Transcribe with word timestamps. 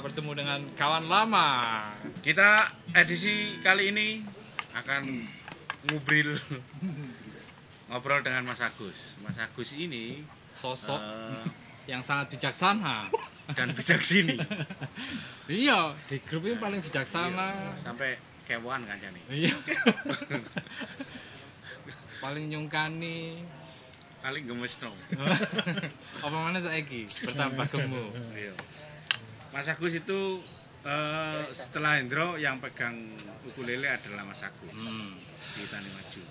bertemu 0.00 0.32
dengan 0.36 0.60
kawan 0.76 1.06
lama. 1.06 1.48
Kita 2.24 2.68
edisi 2.96 3.60
kali 3.60 3.92
ini 3.92 4.08
akan 4.76 5.02
ngubril 5.88 6.36
ngobrol 7.92 8.20
dengan 8.24 8.48
Mas 8.48 8.60
Agus. 8.64 9.20
Mas 9.20 9.36
Agus 9.36 9.76
ini 9.76 10.24
Sosok 10.50 10.98
eh, 10.98 11.44
yang 11.88 12.02
sangat 12.02 12.32
bijaksana. 12.34 13.06
dan 13.50 13.74
bijaksini 13.74 14.38
iya, 15.50 15.90
di 16.06 16.22
grup 16.22 16.46
ini 16.46 16.54
paling 16.54 16.78
bijaksana. 16.78 17.74
sampai 17.74 18.14
kewan 18.46 18.82
kan 18.82 18.98
Jani. 18.98 19.22
Iya. 19.30 19.54
paling 22.22 22.50
nyungkani. 22.50 23.42
Paling 24.20 24.44
gemes 24.44 24.74
dong. 24.82 24.98
Apa 26.24 26.36
mana 26.36 26.58
saiki 26.60 27.08
bertambah 27.08 27.66
gemuk. 27.72 28.10
Iya. 29.50 29.58
Mas 29.58 29.66
Agus 29.66 29.92
itu 29.92 30.38
eh, 30.80 31.42
setelah 31.52 31.98
Hendro 31.98 32.38
yang 32.38 32.62
pegang 32.62 32.94
ukulele 33.42 33.90
adalah 33.90 34.22
Mas 34.24 34.40
Agus 34.40 34.70
Hmm. 34.70 35.18
di 35.50 35.66
Tani 35.66 35.90
Maju. 35.90 36.22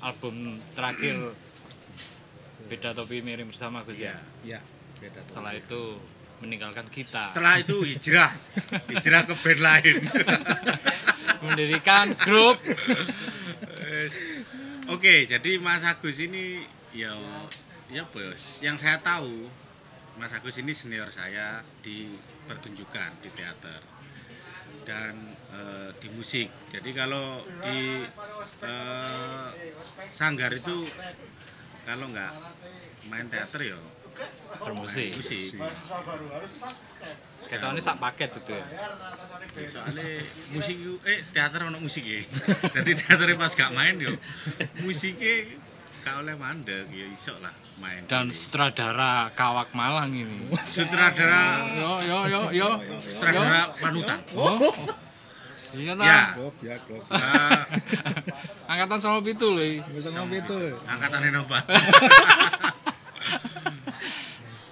Album 0.00 0.34
terakhir 0.72 1.34
beda 2.64 2.94
topi 2.94 3.20
miring 3.20 3.50
bersama 3.50 3.82
Gus 3.82 3.98
ya. 3.98 4.14
Iya. 4.40 4.56
Ya, 4.56 4.60
beda 5.02 5.18
tuh. 5.18 5.26
Setelah 5.26 5.52
itu 5.52 5.82
meninggalkan 6.40 6.86
kita. 6.88 7.20
Setelah 7.34 7.60
itu 7.60 7.76
hijrah, 7.84 8.32
hijrah 8.94 9.22
ke 9.26 9.34
band 9.36 9.60
lain. 9.60 9.96
Mendirikan 11.44 12.12
grup 12.14 12.60
Oke, 14.86 15.24
jadi 15.24 15.50
Mas 15.56 15.80
Agus 15.82 16.18
ini 16.18 16.66
ya 16.90 17.14
ya 17.88 18.02
bos, 18.06 18.58
yang 18.60 18.74
saya 18.74 18.98
tahu 18.98 19.46
Mas 20.20 20.36
Agus 20.36 20.60
ini 20.60 20.76
senior 20.76 21.08
saya 21.08 21.64
di 21.80 22.12
pertunjukan 22.44 23.24
di 23.24 23.32
teater 23.32 23.80
dan 24.84 25.16
eh, 25.48 25.96
di 25.96 26.12
musik. 26.12 26.52
Jadi 26.68 26.92
kalau 26.92 27.40
di 27.64 28.04
eh, 28.60 29.48
sanggar 30.12 30.52
itu 30.52 30.76
kalau 31.88 32.12
nggak 32.12 32.32
main 33.08 33.32
teater 33.32 33.72
ya 33.72 33.80
bermusik. 34.60 35.16
musik. 35.16 35.56
Kita 37.48 37.72
ini 37.72 37.80
sak 37.80 37.96
paket 37.96 38.30
itu 38.36 38.52
ya. 38.52 38.66
Soalnya 39.72 40.20
musik 40.52 40.76
itu 40.76 41.00
eh 41.08 41.24
teater 41.32 41.64
ono 41.64 41.80
musik 41.80 42.04
ya. 42.04 42.20
Jadi 42.76 42.90
teaternya 42.92 43.40
pas 43.40 43.56
gak 43.56 43.72
main 43.72 43.96
yo 43.96 44.12
musiknya 44.84 45.48
gak 46.00 46.14
oleh 46.20 46.34
mandek 46.34 46.88
ya 46.88 47.06
iso 47.06 47.36
lah 47.38 47.52
main. 47.76 48.04
Dan 48.04 48.28
sutradara 48.30 49.28
Kawak 49.32 49.72
Malang 49.72 50.12
ini. 50.12 50.48
sutradara 50.66 51.70
Yo 51.72 51.92
yo 52.02 52.18
yo 52.26 52.40
yo. 52.50 52.70
sutradara 53.00 53.72
panutan. 53.76 54.18
Oh. 54.32 54.56
Iya 55.70 55.94
ta. 55.94 56.02
Ya. 56.02 56.20
Ya. 56.66 56.76
Eh, 56.76 57.62
Angkatan 58.70 58.98
sama 58.98 59.18
pitu 59.20 59.50
lho. 59.50 59.82
Bisa 59.86 60.10
ngopi 60.10 60.42
tuh. 60.42 60.74
angkatan 60.84 61.20
Enopa. 61.26 61.58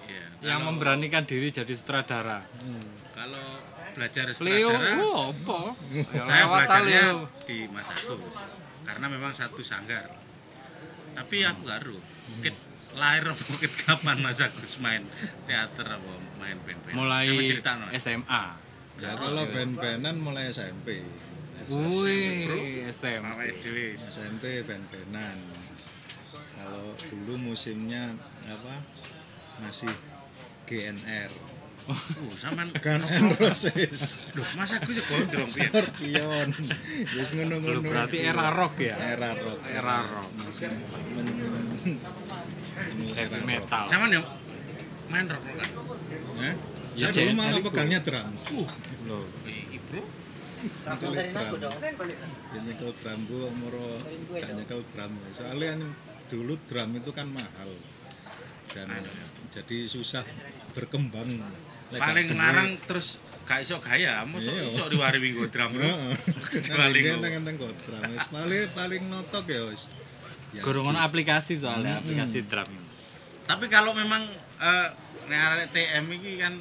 Iya, 0.08 0.54
Yang 0.54 0.60
memberanikan 0.64 1.22
diri 1.22 1.50
jadi 1.50 1.70
sutradara. 1.70 2.46
Kalau 3.12 3.46
belajar 3.92 4.30
Leo, 4.38 4.70
sutradara, 4.70 4.94
oh, 5.02 5.22
apa? 5.28 5.58
Ya, 5.90 6.22
saya 6.22 6.44
belajarnya 6.46 7.02
Leo. 7.10 7.18
di 7.42 7.58
Mas 7.68 7.88
Agus 7.90 8.34
karena 8.82 9.06
memang 9.06 9.32
satu 9.34 9.60
sanggar. 9.60 10.06
Tapi 11.18 11.36
aku 11.42 11.66
baru, 11.66 11.98
mungkin 12.30 12.54
lahir 12.94 13.26
apa 13.26 13.42
mungkin 13.50 13.72
kapan 13.74 14.16
Mas 14.22 14.38
Agus 14.38 14.78
main 14.78 15.02
teater 15.50 15.98
apa 15.98 16.12
main 16.38 16.56
band-band? 16.62 16.94
Mulai 16.94 17.26
cerita, 17.26 17.74
no. 17.74 17.90
SMA. 17.90 18.44
Ya 19.02 19.18
kalau 19.18 19.44
band-bandan 19.50 20.16
mulai 20.22 20.54
SMP. 20.54 21.02
Wih, 21.66 22.86
SMP. 22.86 23.58
SMP 23.98 24.62
band-bandan. 24.62 25.36
Kalau 26.54 26.94
dulu 27.10 27.50
musimnya 27.50 28.14
apa? 28.46 28.78
Masih 29.58 29.90
GNR. 30.70 31.57
Uh, 31.88 31.96
sampean 32.36 32.68
Gun 32.84 33.00
and 33.00 33.32
Roses. 33.40 34.20
Loh, 34.36 34.44
Mas 34.60 34.76
Agus 34.76 35.00
ya 35.00 35.04
gondrong 35.08 35.48
piye? 35.48 35.68
Scorpion. 35.72 36.48
Wis 37.16 37.28
ngono-ngono. 37.32 37.80
berarti 37.80 38.18
era 38.20 38.52
rock 38.52 38.76
ya? 38.76 38.96
Era 39.00 39.32
rock. 39.32 39.60
Era 39.72 39.96
rock. 40.04 40.30
Heavy 43.16 43.16
era 43.16 43.38
metal. 43.48 43.84
Sampean 43.88 44.10
ya 44.12 44.22
main 45.08 45.24
rock 45.32 45.40
kan? 45.40 45.68
Ya? 46.36 46.52
Ya, 46.98 47.06
Saya 47.08 47.30
dulu 47.30 47.40
malah 47.40 47.60
pegangnya 47.64 48.00
drum. 48.04 48.28
Loh, 49.08 49.24
Iki, 49.48 49.78
Bro. 49.88 50.02
Nyekel 51.08 51.56
drum. 51.56 51.74
Ya 52.52 52.60
nyekel 52.68 52.90
drum 53.00 53.20
bu, 53.24 53.38
moro 53.56 53.96
gak 54.34 54.52
nyekel 54.52 54.80
drum. 54.92 55.12
Soalnya 55.32 55.66
kan 55.72 55.80
dulu 56.28 56.54
drum 56.68 56.90
itu 57.00 57.10
kan 57.16 57.26
mahal 57.32 57.70
dan 58.76 58.92
jadi 59.54 59.88
susah 59.88 60.26
berkembang. 60.76 61.40
Paling 61.88 62.26
larang 62.36 62.76
terus 62.84 63.16
gak 63.48 63.64
iso 63.64 63.80
gaya, 63.80 64.28
mosok 64.28 64.52
Iya. 64.52 64.68
iso 64.68 64.84
diwari 64.92 65.18
minggu 65.18 65.48
drum. 65.48 65.72
kok. 65.72 65.96
enteng-enteng 66.68 67.56
kok 67.56 67.72
drum. 67.80 68.02
Wis 68.12 68.26
paling 68.28 68.68
paling 68.76 69.02
notok 69.08 69.44
ya 69.48 69.64
wis. 69.64 69.88
Ya, 70.52 70.64
ono 70.64 70.96
aplikasi 70.96 71.56
soalnya, 71.56 71.96
aplikasi 72.00 72.44
drum. 72.44 72.68
Tapi 73.48 73.64
kalau 73.72 73.96
memang 73.96 74.20
eh 74.60 74.88
nek 75.28 75.72
TM 75.72 76.04
iki 76.12 76.36
kan 76.36 76.60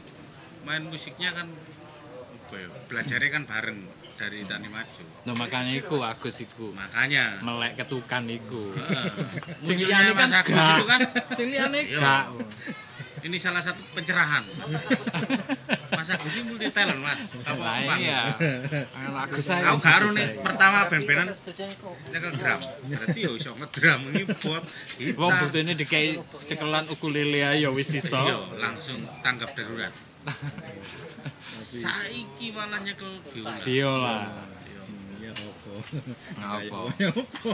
main 0.63 0.83
musiknya 0.87 1.35
kan 1.35 1.47
ya, 2.47 2.67
belajarnya 2.87 3.29
kan 3.31 3.43
bareng 3.43 3.79
dari 4.15 4.47
Tani 4.47 4.71
Maju. 4.71 5.03
Nah, 5.27 5.35
makanya 5.35 5.75
iku 5.75 5.99
Agus 5.99 6.39
iku 6.39 6.71
Makanya 6.71 7.43
melek 7.43 7.75
ketukan 7.75 8.23
iku. 8.27 8.63
Sing 9.59 9.75
liyane 9.79 10.15
kan 10.15 10.31
Agus 10.31 10.55
itu 10.55 10.85
kan 10.87 10.99
Sing 11.35 11.47
liyane 11.51 11.79
Iya. 11.83 11.99
gak. 11.99 12.25
Ini 13.27 13.37
salah 13.37 13.59
satu 13.59 13.83
pencerahan. 13.91 14.39
Mas 15.91 16.07
Agus 16.07 16.31
ini 16.31 16.47
multi 16.47 16.67
talent, 16.71 17.03
Mas. 17.03 17.19
Apa 17.43 17.59
Lah 17.59 17.75
apa? 17.83 17.93
iya. 17.99 18.21
Agus 18.95 19.43
saya. 19.43 19.75
Aku 19.75 19.83
karo 19.83 20.15
nih 20.15 20.39
pertama 20.39 20.87
ben-benan 20.87 21.27
nyekel 22.07 22.31
drum. 22.39 22.59
Berarti 22.87 23.19
yo 23.19 23.31
iso 23.35 23.51
ngedrum 23.59 24.01
ini 24.15 24.23
buat 24.23 24.63
kita. 24.95 25.19
Wong 25.19 25.31
buktine 25.43 25.73
dikai 25.75 26.15
cekelan 26.47 26.87
ukulele 26.87 27.43
ya 27.59 27.69
wis 27.75 27.91
iso. 27.91 28.15
Iya, 28.15 28.39
langsung 28.55 29.03
tanggap 29.19 29.51
darurat. 29.59 29.91
Saiki 31.67 32.55
malah 32.55 32.79
nyekel 32.79 33.19
biola. 33.35 33.63
Biola. 33.67 34.17
Iya. 35.19 35.27
ya 35.27 35.31
apa? 35.35 35.73
Ngapa? 36.39 36.79
Ya 36.95 37.09
apa? 37.11 37.51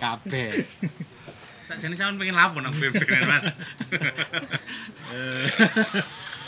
Kabeh. 0.00 0.50
Sakjane 1.68 1.92
sampean 1.92 2.16
pengen 2.16 2.36
lapor 2.40 2.64
nang 2.64 2.72
ben-benan, 2.80 3.28
Mas. 3.28 3.44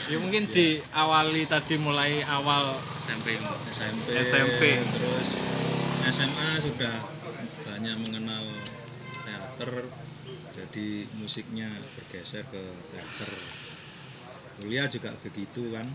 Ya 0.09 0.17
mungkin 0.17 0.49
diawali 0.49 1.45
tadi 1.45 1.77
mulai 1.77 2.25
awal 2.25 2.81
SMP. 3.05 3.37
SMP, 3.69 4.17
SMP. 4.25 4.63
terus 4.81 5.45
SMA 6.09 6.51
sudah 6.65 7.05
banyak 7.69 8.01
mengenal 8.01 8.49
teater 9.21 9.93
jadi 10.57 10.89
musiknya 11.21 11.69
bergeser 12.01 12.49
ke 12.49 12.65
teater 12.89 13.31
kuliah 14.59 14.89
juga 14.89 15.13
begitu 15.21 15.77
kan 15.77 15.87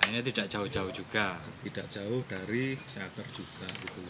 akhirnya 0.00 0.22
tidak 0.22 0.46
jauh-jauh 0.46 0.92
juga. 0.94 1.36
tidak 1.66 1.86
jauh 1.90 2.22
dari 2.30 2.78
teater 2.94 3.26
juga 3.34 3.68
gitu 3.82 4.02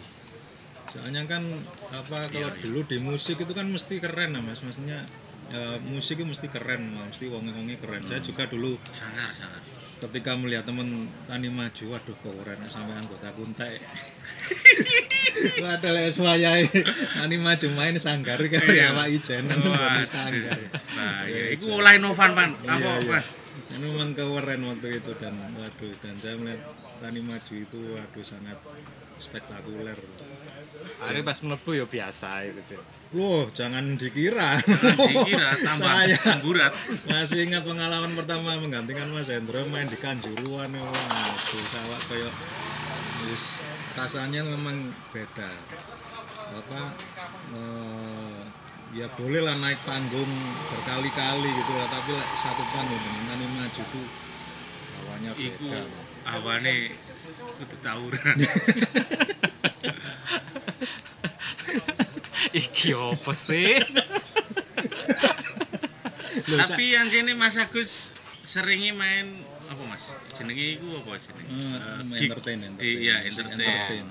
soalnya 0.86 1.22
kan 1.24 1.42
apa 1.90 2.28
kalau 2.28 2.48
Iya, 2.48 2.52
iya. 2.52 2.62
dulu 2.62 2.80
di 2.82 2.98
musik 2.98 3.36
itu 3.36 3.52
kan 3.52 3.66
mesti 3.66 3.98
keren 3.98 4.32
ya 4.32 4.40
mas 4.40 4.60
maksudnya 4.60 5.02
ya, 5.48 5.78
musik 5.82 6.16
itu 6.16 6.26
mesti 6.26 6.46
keren 6.46 6.82
mesti 6.96 7.26
wongi-wongi 7.26 7.76
keren 7.76 8.02
saya 8.02 8.20
juga 8.20 8.46
dulu 8.46 8.78
Sangar, 8.88 9.30
sangar. 9.30 9.60
ketika 9.98 10.32
melihat 10.34 10.64
temen 10.64 10.88
tani 11.24 11.48
maju 11.48 11.84
waduh 11.88 12.16
kok 12.16 12.34
keren 12.36 12.58
sampai 12.66 12.94
anggota 12.94 13.28
kuntai 13.32 13.80
waduh 15.62 15.92
les 15.92 16.16
wayai 16.16 16.64
tani 17.12 17.36
maju 17.36 17.66
main 17.72 17.96
sanggar 17.96 18.38
kan 18.38 18.62
Iya. 18.66 18.88
ya 18.88 18.96
Pak 18.96 19.06
Ijen 19.08 19.44
Wah, 19.48 20.00
sanggar 20.04 20.58
Nah, 20.92 21.24
ya 21.24 21.52
iku 21.52 21.72
mulai 21.72 21.96
Novan, 21.96 22.32
Pan. 22.32 22.50
Apa, 22.62 22.76
Iya, 22.76 22.92
iya. 23.00 23.10
Mas? 23.10 23.26
ini 23.68 23.86
memang 23.86 24.10
keren 24.12 24.60
waktu 24.64 24.88
itu 24.96 25.12
dan 25.16 25.34
waduh 25.52 25.92
dan 26.00 26.14
saya 26.16 26.34
melihat 26.34 26.64
tani 26.96 27.20
maju 27.20 27.52
itu 27.54 27.78
waduh 27.92 28.24
sangat 28.24 28.56
spektakuler 29.16 29.96
Hari 31.02 31.20
pas 31.22 31.38
mlebu 31.42 31.70
ya 31.74 31.86
biasa 31.86 32.46
itu 32.48 32.62
sih. 32.74 32.78
Loh, 33.14 33.48
jangan 33.52 33.98
dikira. 33.98 34.60
dikira 34.62 35.56
tambah 35.66 35.86
Saya 35.86 36.16
semburat 36.16 36.72
masih 37.06 37.46
ingat 37.46 37.62
pengalaman 37.66 38.12
pertama 38.16 38.56
menggantikan 38.58 39.10
Mas 39.10 39.28
Hendro 39.28 39.62
main 39.68 39.86
di 39.86 39.98
Kanjuruan. 39.98 40.70
Ya, 40.70 40.82
wah 40.82 41.30
bisa 41.52 41.78
awak 41.86 42.00
kayak 42.10 42.32
wis 43.28 43.60
rasanya 43.96 44.40
memang 44.46 44.92
beda. 45.14 45.50
Apa 46.56 46.94
eh, 47.52 48.42
ya 48.96 49.06
boleh 49.12 49.44
lah 49.44 49.58
naik 49.60 49.82
panggung 49.84 50.32
berkali-kali 50.72 51.50
gitu 51.52 51.72
lah 51.76 51.88
tapi 51.92 52.16
like, 52.16 52.32
satu 52.38 52.64
panggung 52.72 53.02
dengan 53.02 53.44
Maju 53.60 53.82
tuh 53.92 54.08
hawanya 54.96 55.32
iku 55.36 55.68
beda. 55.68 55.84
awane 56.26 56.74
kudu 57.60 57.76
tawuran 57.84 58.36
Iki 62.76 62.92
apa 62.92 63.32
sih? 63.32 63.80
Tapi 66.46 66.84
yang 66.92 67.08
kene 67.08 67.32
Mas 67.32 67.56
Agus 67.56 68.12
seringi 68.44 68.92
main 68.92 69.40
apa 69.66 69.82
Mas 69.88 70.14
jenenge 70.36 70.78
iku 70.78 71.00
apa 71.02 71.18
jenenge 71.18 71.48
Eh, 71.48 72.20
gig. 72.20 72.28
entertain, 72.30 72.56
di 72.60 72.66
entertain, 72.68 73.02
ya 73.02 73.16
musik 73.24 73.46
entertain 73.48 74.06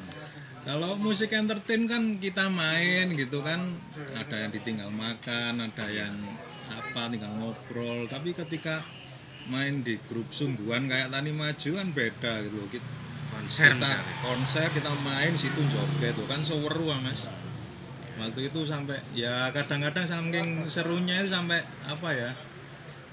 Kalau 0.65 0.91
musik 0.97 1.29
entertain 1.29 1.81
kan 1.85 2.03
kita 2.17 2.49
main 2.49 3.13
gitu 3.13 3.45
kan, 3.45 3.77
ada 4.17 4.33
yang 4.33 4.49
ditinggal 4.49 4.89
makan, 4.89 5.61
ada 5.61 5.85
yang 5.85 6.17
apa 6.73 7.05
tinggal 7.13 7.29
ngobrol. 7.37 8.09
Tapi 8.09 8.33
ketika 8.33 8.81
main 9.45 9.85
di 9.85 10.01
grup 10.09 10.33
sungguhan 10.33 10.89
kayak 10.89 11.13
Tani 11.13 11.29
Maju 11.29 11.69
kan 11.69 11.87
beda 11.93 12.33
gitu. 12.49 12.57
Kita, 12.73 12.87
konser 13.29 13.77
kita 13.77 13.91
konser 14.25 14.67
kita 14.73 14.89
main 15.05 15.37
situ 15.37 15.61
joget 15.69 16.17
tuh 16.17 16.25
kan 16.25 16.41
seweru 16.41 16.89
mas. 16.97 17.29
Waktu 18.15 18.47
itu 18.47 18.63
sampai 18.63 18.95
ya 19.11 19.51
kadang-kadang 19.51 20.07
saking 20.07 20.71
serunya 20.71 21.19
itu 21.19 21.35
sampai 21.35 21.59
apa 21.83 22.09
ya? 22.15 22.31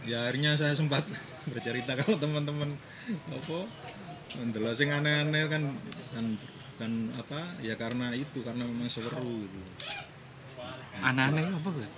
Ya 0.06 0.18
akhirnya 0.26 0.54
saya 0.54 0.78
sempat 0.78 1.02
bercerita 1.52 1.98
kalau 1.98 2.18
teman-teman 2.18 2.78
apa 3.30 3.66
ndelok 4.46 4.74
sing 4.78 4.94
aneh-aneh 4.94 5.50
kan 5.50 5.62
kan 6.14 6.26
kan 6.78 6.92
apa 7.18 7.58
ya 7.60 7.74
karena 7.74 8.14
itu 8.14 8.46
karena 8.46 8.62
memang 8.62 8.86
seru 8.86 9.42
gitu. 9.42 9.58
Aneh-aneh 11.02 11.50
apa 11.50 11.68
Gus? 11.74 11.90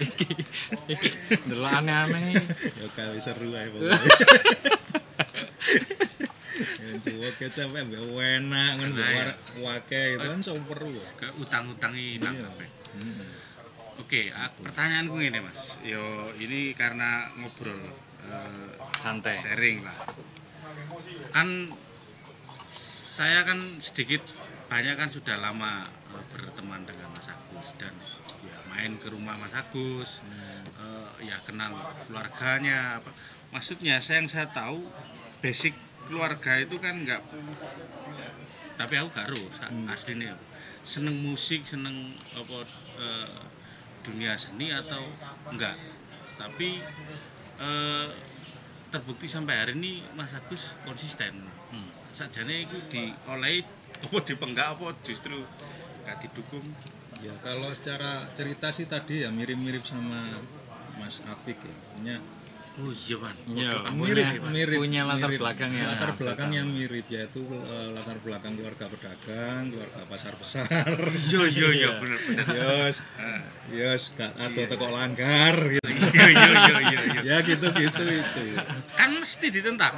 iki 0.00 0.32
iki 0.96 1.10
ndelok 1.44 1.72
aneh-aneh. 1.84 2.40
ya 2.56 2.88
kali 2.96 3.20
seru 3.20 3.52
pokoknya. 3.52 4.00
Tua 6.98 7.28
kecap 7.32 7.70
ya 7.70 7.82
enak 8.40 8.70
kan 8.76 8.88
Nah, 8.90 9.06
ya. 9.06 9.14
war- 9.14 9.38
wake 9.62 10.02
itu 10.14 10.26
kan 10.26 10.40
ke 11.14 11.26
utang-utangi 11.38 12.18
Bang 12.18 12.34
Iya. 12.34 12.50
Oke, 13.98 14.30
ah, 14.30 14.50
pertanyaanku 14.54 15.18
ini 15.20 15.38
Mas. 15.38 15.78
Yo 15.82 16.02
ini 16.36 16.70
karena 16.72 17.30
ngobrol 17.34 17.78
eh, 18.22 18.70
Santai. 18.96 19.36
sharing 19.36 19.82
lah. 19.82 19.94
Kan 21.30 21.70
saya 22.88 23.42
kan 23.42 23.58
sedikit 23.78 24.22
banyak 24.66 24.94
kan 24.94 25.10
sudah 25.10 25.36
lama 25.36 25.82
eh, 25.84 26.24
berteman 26.30 26.82
dengan 26.82 27.10
Mas 27.10 27.26
Agus 27.26 27.68
dan 27.76 27.94
ya 28.42 28.56
main 28.70 28.94
ke 28.96 29.10
rumah 29.10 29.34
Mas 29.36 29.52
Agus. 29.52 30.22
eh, 30.26 30.62
ya 31.20 31.36
kenal 31.42 31.74
keluarganya 32.06 33.02
apa. 33.02 33.10
Maksudnya 33.50 33.98
saya 33.98 34.22
yang 34.22 34.30
saya 34.30 34.46
tahu 34.48 34.86
basic 35.40 35.74
keluarga 36.08 36.56
itu 36.56 36.80
kan 36.80 37.04
enggak 37.04 37.20
tapi 38.80 38.94
aku 38.96 39.12
ero 39.28 39.42
sa- 39.52 39.68
aslinya. 39.92 40.32
Seneng 40.80 41.20
musik 41.20 41.68
seneng 41.68 42.16
apa 42.32 42.58
eh, 43.04 43.40
dunia 44.00 44.32
seni 44.40 44.72
atau 44.72 45.04
enggak 45.52 45.76
tapi 46.40 46.80
eh, 47.60 48.08
terbukti 48.88 49.28
sampai 49.28 49.54
hari 49.60 49.76
ini 49.76 50.00
Mas 50.16 50.32
Agus 50.32 50.72
konsisten. 50.82 51.44
Hmm. 51.68 51.90
sajane 52.08 52.64
itu 52.66 52.74
diolehi 52.90 53.62
apa 54.02 54.18
dipenggak 54.24 54.74
apa 54.74 54.90
justru 55.04 55.38
gak 56.02 56.18
didukung. 56.24 56.64
Ya 57.20 57.36
kalau 57.44 57.70
secara 57.76 58.26
cerita 58.32 58.72
sih 58.72 58.88
tadi 58.88 59.22
ya 59.22 59.30
mirip-mirip 59.30 59.84
sama 59.84 60.40
Mas 60.96 61.20
Afik 61.28 61.60
ya. 61.62 61.76
Punya 61.94 62.16
oh 62.78 62.92
iya 62.94 63.16
man 63.16 63.34
Iya, 63.48 63.70
Waduh, 63.74 63.92
punya- 63.92 64.30
mirip, 64.30 64.42
mirip 64.48 64.78
punya 64.78 65.00
latar 65.02 65.28
mirip. 65.28 65.40
belakang 65.40 65.70
yang 65.72 65.88
latar 65.88 66.10
belakang 66.14 66.50
yang 66.52 66.68
mirip 66.68 67.06
yaitu 67.08 67.40
eh, 67.42 67.88
latar 67.90 68.16
belakang 68.18 68.52
keluarga 68.54 68.86
pedagang, 68.86 69.62
keluarga 69.68 70.00
pasar 70.04 70.34
besar. 70.34 70.64
iya 71.26 71.42
iya 71.48 71.68
iya 71.76 71.88
bener 71.96 72.18
bener 72.20 72.46
Yos, 72.54 72.98
yos 73.70 74.02
gak 74.12 74.30
atau 74.32 74.62
teko 74.64 74.86
langgar 74.88 75.54
gitu. 75.68 75.86
iya 76.08 76.26
iya 76.28 76.46
iya 76.46 76.76
iya 76.80 77.00
iya. 77.02 77.20
Ya 77.20 77.36
gitu-gitu 77.42 78.04
itu. 78.04 78.44
kan 78.92 79.10
mesti 79.12 79.46
ditentang 79.48 79.94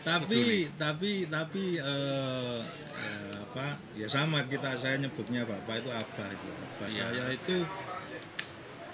Tapi 0.00 0.68
tapi 0.74 1.10
tapi 1.26 1.76
eh, 1.76 2.58
eh, 2.98 3.32
apa? 3.42 3.66
Ya 3.92 4.06
sama 4.06 4.44
kita 4.44 4.72
saya 4.74 4.96
nyebutnya 4.96 5.44
Bapak 5.44 5.76
itu 5.78 5.90
apa 5.90 6.24
itu. 6.26 6.48
Bapak 6.48 6.88
Iya. 6.88 7.04
saya 7.06 7.24
itu 7.30 7.56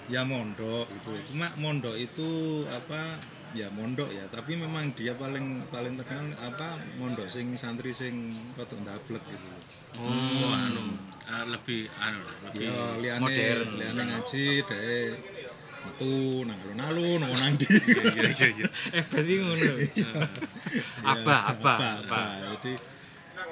ya 0.07 0.21
mondok 0.23 0.87
itu. 0.89 1.09
Cuma 1.29 1.47
mondok 1.55 1.95
itu 1.95 2.29
apa? 2.67 3.19
Ya 3.55 3.71
mondok 3.71 4.11
ya, 4.11 4.27
tapi 4.27 4.53
memang 4.53 4.91
dia 4.91 5.15
paling 5.15 5.63
paling 5.67 5.95
terkenal 5.95 6.35
apa 6.37 6.67
mondok 6.99 7.25
sing 7.25 7.55
santri 7.55 7.89
sing 7.91 8.27
rada 8.53 8.75
ndablek 8.75 9.23
gitu. 9.23 9.47
oh 9.97 10.51
anu 10.51 10.83
eh, 11.25 11.45
lebih 11.47 11.87
anu 11.97 12.21
lebih 12.43 12.67
Ya 12.67 12.77
liane 12.99 13.23
modern. 13.23 13.67
liane 13.79 14.01
ngaji 14.03 14.45
deh 14.61 15.09
metu 15.87 16.43
nang 16.43 16.59
alun-alun 16.59 17.17
nang 17.17 17.31
nang 17.33 17.55
ndi. 17.55 17.71
iya 18.19 18.29
iya 18.29 18.47
iya 18.51 18.67
Eh 18.93 19.03
pasti 19.07 19.33
ngono. 19.39 19.73
Abah, 21.15 21.41
apa, 21.55 21.73
abah. 22.03 22.27
Jadi 22.59 22.73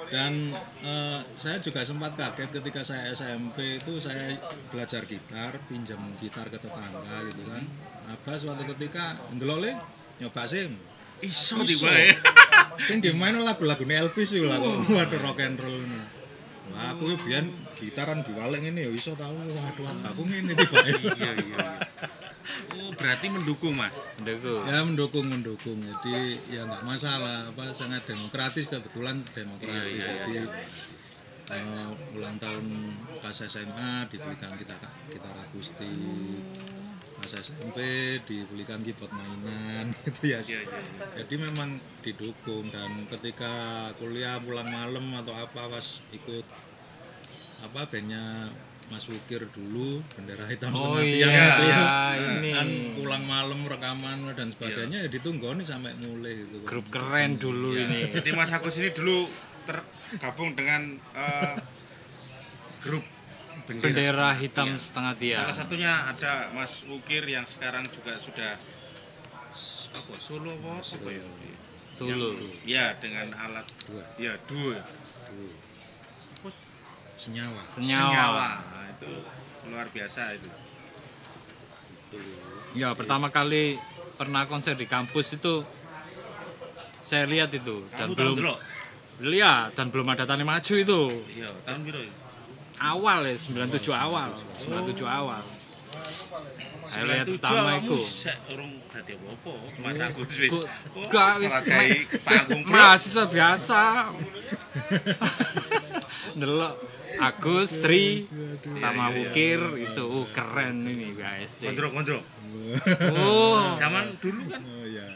dan 0.06 0.54
eh, 0.86 1.20
saya 1.34 1.58
juga 1.58 1.82
sempat 1.82 2.14
kaget 2.14 2.50
ketika 2.62 2.80
saya 2.82 3.10
SMP 3.10 3.78
itu 3.78 3.98
saya 3.98 4.38
belajar 4.70 5.02
gitar, 5.04 5.58
pinjam 5.66 5.98
gitar 6.18 6.46
ke 6.46 6.58
tetangga 6.58 7.26
gitu 7.26 7.42
kan. 7.46 7.64
Apa 8.06 8.38
suatu 8.38 8.62
ketika 8.76 9.18
ndelok 9.34 9.58
le 9.66 9.72
nyoba 10.22 10.44
sim. 10.46 10.78
iso 11.24 11.64
tiba 11.64 11.88
ya 11.96 12.12
Sing 12.86 13.00
dimain 13.00 13.32
lagu-lagu 13.40 13.88
Elvis 13.88 14.36
itu 14.36 14.44
kok. 14.44 14.60
Waduh 14.92 15.20
rock 15.24 15.40
and 15.40 15.56
roll. 15.56 15.80
ini. 15.80 16.00
Wah, 16.76 16.92
aku 16.92 17.16
biyen 17.24 17.48
gitaran 17.72 18.20
diwalek 18.20 18.60
ini 18.60 18.84
ya 18.84 18.90
iso 18.92 19.16
tahu. 19.16 19.32
Waduh, 19.32 19.86
aku 20.04 20.22
ngene 20.28 20.52
tiba. 20.52 20.76
iya 20.84 20.96
iya 21.16 21.30
iya 21.40 21.58
oh 22.76 22.90
berarti 22.96 23.26
mendukung 23.28 23.74
mas? 23.76 23.94
Ndeko. 24.22 24.64
ya 24.66 24.82
mendukung 24.82 25.26
mendukung. 25.26 25.78
Jadi 25.80 26.40
ya 26.50 26.64
nggak 26.66 26.84
masalah. 26.84 27.50
Apa 27.50 27.72
sangat 27.72 28.04
demokratis. 28.08 28.68
Kebetulan 28.68 29.20
demokratis. 29.34 30.02
Iya, 30.02 30.12
iya, 30.12 30.14
jadi 30.20 30.36
eh, 31.54 31.88
ulang 32.18 32.36
tahun 32.42 32.66
pas 33.22 33.36
SMA 33.36 34.10
dibelikan 34.10 34.50
kita 34.58 34.74
gitar 35.14 35.34
akustik 35.38 36.42
pas 37.16 37.32
SMP 37.32 37.78
dibelikan 38.28 38.84
keyboard 38.84 39.08
mainan 39.08 39.88
gitu 40.04 40.36
ya. 40.36 40.40
Iya 40.44 40.60
iya 40.60 40.60
iya. 40.68 41.06
jadi 41.22 41.34
memang 41.48 41.80
didukung. 42.04 42.68
Dan 42.68 43.08
ketika 43.08 43.88
kuliah 43.96 44.36
pulang 44.38 44.68
malam 44.68 45.16
atau 45.16 45.32
apa 45.32 45.72
pas 45.72 45.86
ikut 46.12 46.44
apa 47.64 47.88
bandnya 47.88 48.52
Mas 48.86 49.02
Wukir 49.06 49.50
dulu 49.50 49.98
bendera 50.14 50.46
hitam 50.46 50.70
Oh 50.70 50.94
setengah 50.94 51.02
iya, 51.02 51.26
tiang 51.26 51.34
itu 51.34 51.64
ya 51.66 51.82
ini 52.38 52.50
kan 52.52 52.68
pulang 52.94 53.24
malam 53.24 53.60
rekaman 53.62 54.16
dan 54.32 54.48
sebagainya 54.48 54.98
ya 55.02 55.08
ditunggu 55.08 55.54
nih 55.54 55.66
sampai 55.66 55.90
mulai 56.00 56.38
gitu 56.38 56.62
grup 56.62 56.86
keren 56.88 57.34
dulu 57.36 57.74
ini. 57.74 58.14
jadi 58.14 58.30
mas 58.30 58.48
Agus 58.48 58.78
ini 58.78 58.90
dulu 58.90 59.26
tergabung 59.62 60.54
dengan 60.54 60.86
eh, 61.12 61.54
grup 62.78 63.02
bendera, 63.66 63.90
Bendera 63.90 64.28
hitam 64.32 64.70
Iya. 64.70 64.78
setengah 64.78 65.14
tiang. 65.16 65.40
salah 65.42 65.56
satunya 65.56 65.92
ada 66.06 66.32
Mas 66.50 66.86
Ukir 66.86 67.26
yang 67.26 67.42
sekarang 67.42 67.82
juga 67.86 68.14
sudah 68.16 68.54
apa 69.90 70.14
solo 70.16 70.54
apa 70.54 70.78
apa 70.78 71.08
ya 71.10 71.24
Solo. 71.88 72.38
ya 72.62 72.94
dengan 72.96 73.32
alat 73.32 73.66
Dua. 73.82 74.04
ya 74.16 74.38
dua 74.46 74.78
Tuh. 75.26 75.50
senyawa 77.16 77.62
Senyawa. 77.66 78.48
Nah, 78.60 78.75
itu 78.96 79.12
luar 79.68 79.86
biasa 79.92 80.36
itu. 80.36 80.48
Ya, 82.76 82.92
pertama 82.96 83.28
kali 83.28 83.76
pernah 84.16 84.48
konser 84.48 84.72
di 84.76 84.88
kampus 84.88 85.36
itu 85.36 85.64
saya 87.06 87.28
lihat 87.28 87.52
itu 87.54 87.86
dan 87.94 88.16
kamu 88.16 88.34
belum 88.34 88.56
lihat 89.22 89.78
dan 89.78 89.92
belum 89.92 90.08
ada 90.10 90.24
tani 90.26 90.42
maju 90.42 90.74
itu. 90.74 91.02
Iya 91.36 91.48
tahun 91.64 91.80
biru 91.86 92.02
awal 92.80 93.20
ya 93.24 93.36
97 93.36 93.92
awal. 93.92 94.30
97 94.64 95.06
awal. 95.06 95.44
Saya 96.86 97.04
lihat 97.06 97.26
97 97.28 97.38
pertama 97.38 97.62
sek 98.02 98.36
urung 98.52 98.72
dadi 98.90 99.12
apa-apa. 99.14 99.52
Mas 99.80 99.98
Agus 100.00 100.34
wis 100.40 100.52
oh, 100.56 100.64
gak 101.08 101.34
wis 101.44 101.54
panggung 102.24 102.62
mahasiswa 102.72 103.24
biasa. 103.28 103.82
Delok 106.40 106.74
Agus, 107.18 107.68
Sri, 107.70 108.24
sama 108.76 109.08
Wukir 109.10 109.60
itu 109.76 110.04
uh, 110.04 110.26
keren 110.28 110.86
ini 110.86 111.16
BASD. 111.16 111.72
Kontrol 111.72 111.90
kontrol. 111.92 112.22
Oh, 113.14 113.72
Zaman 113.78 114.18
dulu 114.18 114.42
kan 114.50 114.60
Oh 114.60 114.82
iya. 114.84 115.06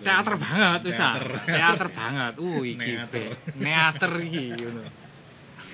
teater 0.00 0.34
banget 0.36 0.80
wis. 0.88 0.96
Teater. 0.96 1.28
Teater 1.44 1.88
banget. 1.92 2.32
Uh, 2.40 2.60
iki 2.64 2.92
Neater. 2.96 3.24
Neater 3.56 4.12
iki 4.20 4.44
ngono. 4.56 4.82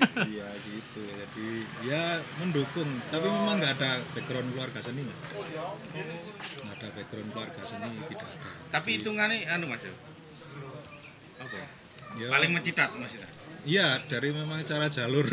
Iya 0.01 0.49
gitu. 0.65 1.01
Jadi 1.05 1.49
ya 1.85 2.19
mendukung. 2.41 2.89
Tapi 3.09 3.27
memang 3.27 3.61
nggak 3.61 3.73
ada 3.79 3.91
background 4.11 4.49
keluarga 4.51 4.81
seni 4.81 5.05
nggak 5.05 5.19
ada. 5.19 5.35
Nggak 6.57 6.75
ada 6.75 6.89
background 6.97 7.29
keluarga 7.31 7.61
seni 7.65 7.91
tidak 8.09 8.29
ada. 8.29 8.49
tapi 8.71 8.89
hitungannya 8.97 9.39
anu 9.47 9.67
Mas. 9.69 9.83
ya. 9.85 9.93
Apa? 11.41 11.59
Ya, 12.17 12.27
Paling 12.27 12.51
mencitat 12.51 12.91
Mas 12.97 13.15
itu. 13.15 13.27
Iya 13.69 14.01
dari 14.09 14.33
memang 14.33 14.59
cara 14.65 14.89
jalur. 14.89 15.29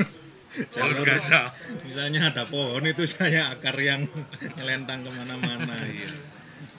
Jalur 0.74 1.06
gaza. 1.06 1.54
Misalnya 1.86 2.34
ada 2.34 2.44
pohon 2.50 2.84
itu 2.86 3.06
saya 3.06 3.54
akar 3.54 3.78
yang 3.78 4.06
ngelentang 4.58 5.06
ke 5.06 5.12
mana-mana. 5.14 5.76
Iya. 5.86 6.10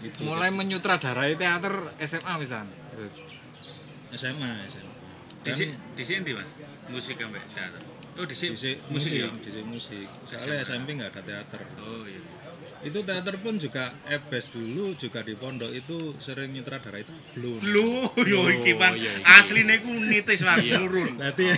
Gitu. 0.02 0.26
Mulai 0.26 0.50
menyutradarai 0.54 1.34
teater 1.34 1.94
SMA 2.02 2.32
misalnya. 2.38 2.76
Terus 2.94 3.14
SMA, 4.14 4.50
SMA. 4.66 4.92
Di 5.42 5.52
sini 5.54 5.74
di 5.94 6.02
sini 6.06 6.20
di 6.26 6.32
Mas. 6.34 6.48
Musik 6.88 7.18
sampai 7.18 7.42
teater. 7.46 7.82
Oh 8.18 8.26
di 8.26 8.34
sini 8.34 8.58
musik, 8.58 8.76
musik 8.90 9.12
ya. 9.14 9.30
musik, 9.30 9.64
musik. 9.66 10.06
Soalnya 10.26 10.66
SMP 10.66 10.98
nggak 10.98 11.14
ada 11.14 11.22
teater. 11.22 11.62
Oh 11.78 12.02
iya. 12.06 12.22
Itu 12.78 13.02
teater 13.02 13.34
pun 13.36 13.56
juga 13.56 13.90
ebes 14.04 14.50
dulu 14.50 14.94
juga 14.94 15.20
di 15.20 15.34
pondok 15.34 15.70
itu 15.70 15.98
sering 16.16 16.52
nyutradara 16.52 16.98
itu 16.98 17.10
belum. 17.34 17.58
Lu 17.64 17.88
yo 18.30 18.40
iki 18.48 18.72
Pan. 18.74 18.94
iya, 18.94 19.10
iya. 19.12 19.24
Asline 19.36 19.82
ku 19.82 19.90
nitis 19.90 20.40
Mas 20.40 20.62
Iya. 20.62 20.78
turun. 20.78 21.18
Berarti 21.18 21.42
ya, 21.44 21.56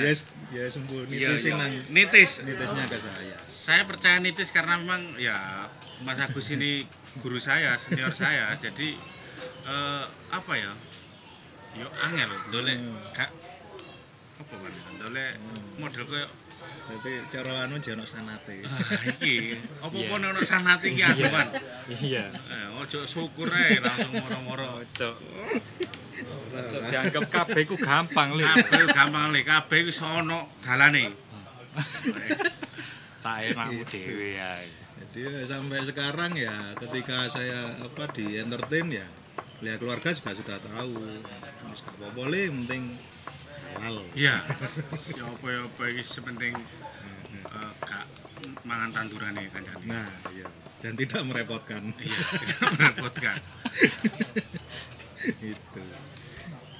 ya, 0.00 0.12
ya 0.50 0.64
sembuh 0.66 1.04
Iya, 1.06 1.28
nitisin 1.28 1.50
iya. 1.50 1.60
nang 1.60 1.72
Nitis. 1.76 2.30
nitisnya 2.40 2.84
ke 2.86 2.98
saya. 2.98 3.36
Saya 3.44 3.82
percaya 3.84 4.16
nitis 4.16 4.48
karena 4.48 4.74
memang 4.76 5.16
ya 5.16 5.68
Mas 6.00 6.16
Agus 6.16 6.48
ini 6.50 6.80
guru 7.18 7.36
saya, 7.36 7.76
senior 7.78 8.12
saya. 8.14 8.56
Jadi 8.56 8.96
eh, 9.62 10.04
apa 10.30 10.52
ya? 10.54 10.72
Yo 11.74 11.88
angel 12.00 12.32
dolek 12.48 12.76
Hmm. 12.76 12.96
gak 13.12 13.30
apa 14.34 14.54
kan 14.56 14.72
dolek 14.98 15.32
model 15.76 16.02
koyo 16.02 16.26
Berarti 16.82 17.12
cara 17.30 17.64
anu 17.64 17.78
jono 17.78 18.04
sanate. 18.04 18.66
ah, 18.66 18.78
iki 19.16 19.54
apa 19.84 19.96
pun 19.96 20.20
ono 20.20 20.40
sanate 20.42 20.92
iki 20.92 21.02
aku 21.02 21.24
iya. 22.02 22.28
Eh, 22.28 22.66
ojo 22.76 23.06
syukur 23.06 23.48
ae 23.48 23.78
langsung 23.78 24.12
moro-moro. 24.18 24.82
Cok. 24.92 25.16
Cok 26.52 26.82
dianggap 26.90 27.24
kabeh 27.30 27.62
ku 27.64 27.78
gampang 27.78 28.34
lho. 28.34 28.44
Kabeh 28.44 28.90
gampang 28.92 29.30
le, 29.32 29.40
kabeh 29.46 29.88
wis 29.88 30.02
ono 30.02 30.58
dalane. 30.60 31.14
Saenakmu 33.22 33.86
dhewe 33.86 34.36
ae. 34.36 34.66
Jadi 35.00 35.18
ya, 35.22 35.32
sampai 35.46 35.80
sekarang 35.86 36.36
ya 36.36 36.74
ketika 36.76 37.30
saya 37.30 37.78
apa 37.78 38.10
di 38.12 38.36
entertain 38.36 38.90
ya 38.90 39.06
lihat 39.62 39.78
keluarga 39.78 40.10
juga 40.10 40.34
sudah 40.34 40.58
tahu. 40.60 40.98
Wis 41.72 41.80
gak 41.80 41.94
apa-apa 41.96 42.22
le, 42.28 42.50
penting 42.50 42.92
halal. 43.80 44.06
Iya. 44.12 44.36
Ya 45.16 45.24
apa-apa 45.28 45.82
iki 45.92 46.02
sepenting 46.04 46.54
eh, 47.46 47.70
gak 47.84 48.06
mangan 48.66 48.90
tandurane 48.92 49.48
kancane. 49.48 49.84
Nah, 49.86 50.10
iya. 50.34 50.46
Dan 50.82 50.98
tidak 50.98 51.22
merepotkan. 51.22 51.94
Iya, 51.94 52.20
tidak 52.42 52.68
merepotkan. 52.74 53.38
itu. 55.54 55.82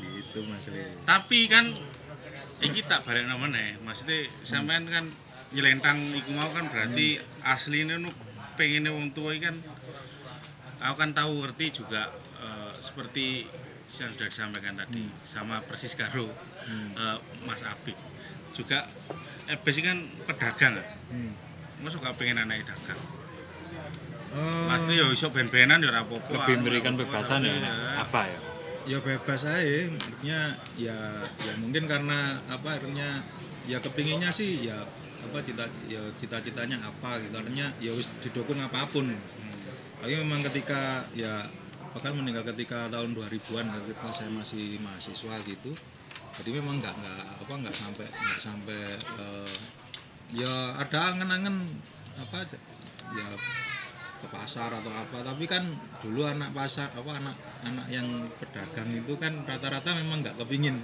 Itu 0.03 0.39
Mas 0.51 0.67
Le. 0.67 0.91
Tapi 1.07 1.41
kan 1.47 1.71
iki 2.63 2.81
tak 2.85 3.07
balik 3.07 3.31
meneh. 3.31 3.79
Maksudnya 3.87 4.27
sampean 4.43 4.91
kan 4.91 5.07
nyelentang 5.53 6.17
iku 6.17 6.33
mau 6.33 6.49
kan 6.51 6.65
berarti 6.67 7.21
asline 7.45 8.01
nu 8.01 8.09
pengen 8.57 8.89
wong 8.89 9.13
tua 9.13 9.37
kan 9.37 9.57
aku 10.83 10.97
kan 10.97 11.11
tahu 11.13 11.45
ngerti 11.45 11.85
juga 11.85 12.09
eh, 12.41 12.73
seperti 12.81 13.47
yang 14.01 14.11
sudah 14.17 14.29
disampaikan 14.29 14.75
tadi 14.79 15.05
sama 15.29 15.61
persis 15.69 15.93
karo 15.93 16.31
eh, 16.65 17.19
Mas 17.45 17.61
Abik 17.67 17.97
juga 18.53 18.89
Ebes 19.49 19.75
ini 19.81 19.85
kan 19.91 19.99
pedagang 20.29 20.79
kan? 20.79 20.87
Hmm. 21.11 21.33
Masa 21.83 21.99
gak 21.99 22.15
pengen 22.15 22.39
anak 22.39 22.63
dagang? 22.63 23.01
Oh, 24.33 24.65
Mas 24.71 24.87
tuh 24.87 24.95
ya 24.95 25.05
iso 25.11 25.29
ben-benan 25.35 25.83
ya 25.83 25.91
ora 25.91 26.07
apa-apa. 26.07 26.31
Lebih 26.31 26.55
Aku 26.57 26.61
memberikan 26.63 26.95
bebasan 26.95 27.43
ya. 27.43 27.53
iya. 27.53 27.75
Apa 27.99 28.23
ya? 28.31 28.39
ya 28.83 28.99
bebas 28.99 29.47
aja 29.47 29.87
maksudnya 29.95 30.59
ya 30.75 30.99
ya 31.23 31.53
mungkin 31.63 31.87
karena 31.87 32.35
apa 32.51 32.83
akhirnya 32.83 33.23
ya 33.63 33.79
kepinginnya 33.79 34.27
sih 34.35 34.67
ya 34.67 34.75
apa 35.23 35.39
cita 35.39 35.71
ya 35.87 36.03
cita-citanya 36.19 36.83
apa 36.83 37.23
gitu 37.23 37.31
artinya 37.39 37.71
ya 37.79 37.95
wis 37.95 38.11
didukung 38.19 38.59
apa 38.59 38.83
pun 38.91 39.07
tapi 40.03 40.19
memang 40.19 40.43
ketika 40.51 41.07
ya 41.15 41.47
bahkan 41.93 42.13
meninggal 42.17 42.45
ketika 42.53 42.89
tahun 42.89 43.13
2000-an 43.13 43.67
ketika 43.85 44.09
saya 44.13 44.31
masih 44.33 44.81
mahasiswa 44.81 45.35
gitu 45.45 45.73
jadi 46.33 46.51
memang 46.61 46.81
nggak 46.81 46.95
nggak 46.97 47.25
apa 47.45 47.53
nggak 47.53 47.77
sampai 47.77 48.07
nggak 48.09 48.41
sampai 48.41 48.81
eh, 49.21 49.55
ya 50.33 50.81
ada 50.81 51.13
angen-angen 51.13 51.57
apa 52.17 52.49
ya 53.13 53.29
ke 54.23 54.27
pasar 54.31 54.71
atau 54.71 54.93
apa 54.95 55.21
tapi 55.21 55.45
kan 55.51 55.67
dulu 56.01 56.25
anak 56.25 56.55
pasar 56.57 56.89
apa 56.95 57.11
anak 57.19 57.37
anak 57.67 57.87
yang 57.91 58.07
pedagang 58.41 58.89
itu 58.95 59.19
kan 59.19 59.45
rata-rata 59.45 59.93
memang 59.99 60.23
nggak 60.25 60.39
kepingin 60.41 60.81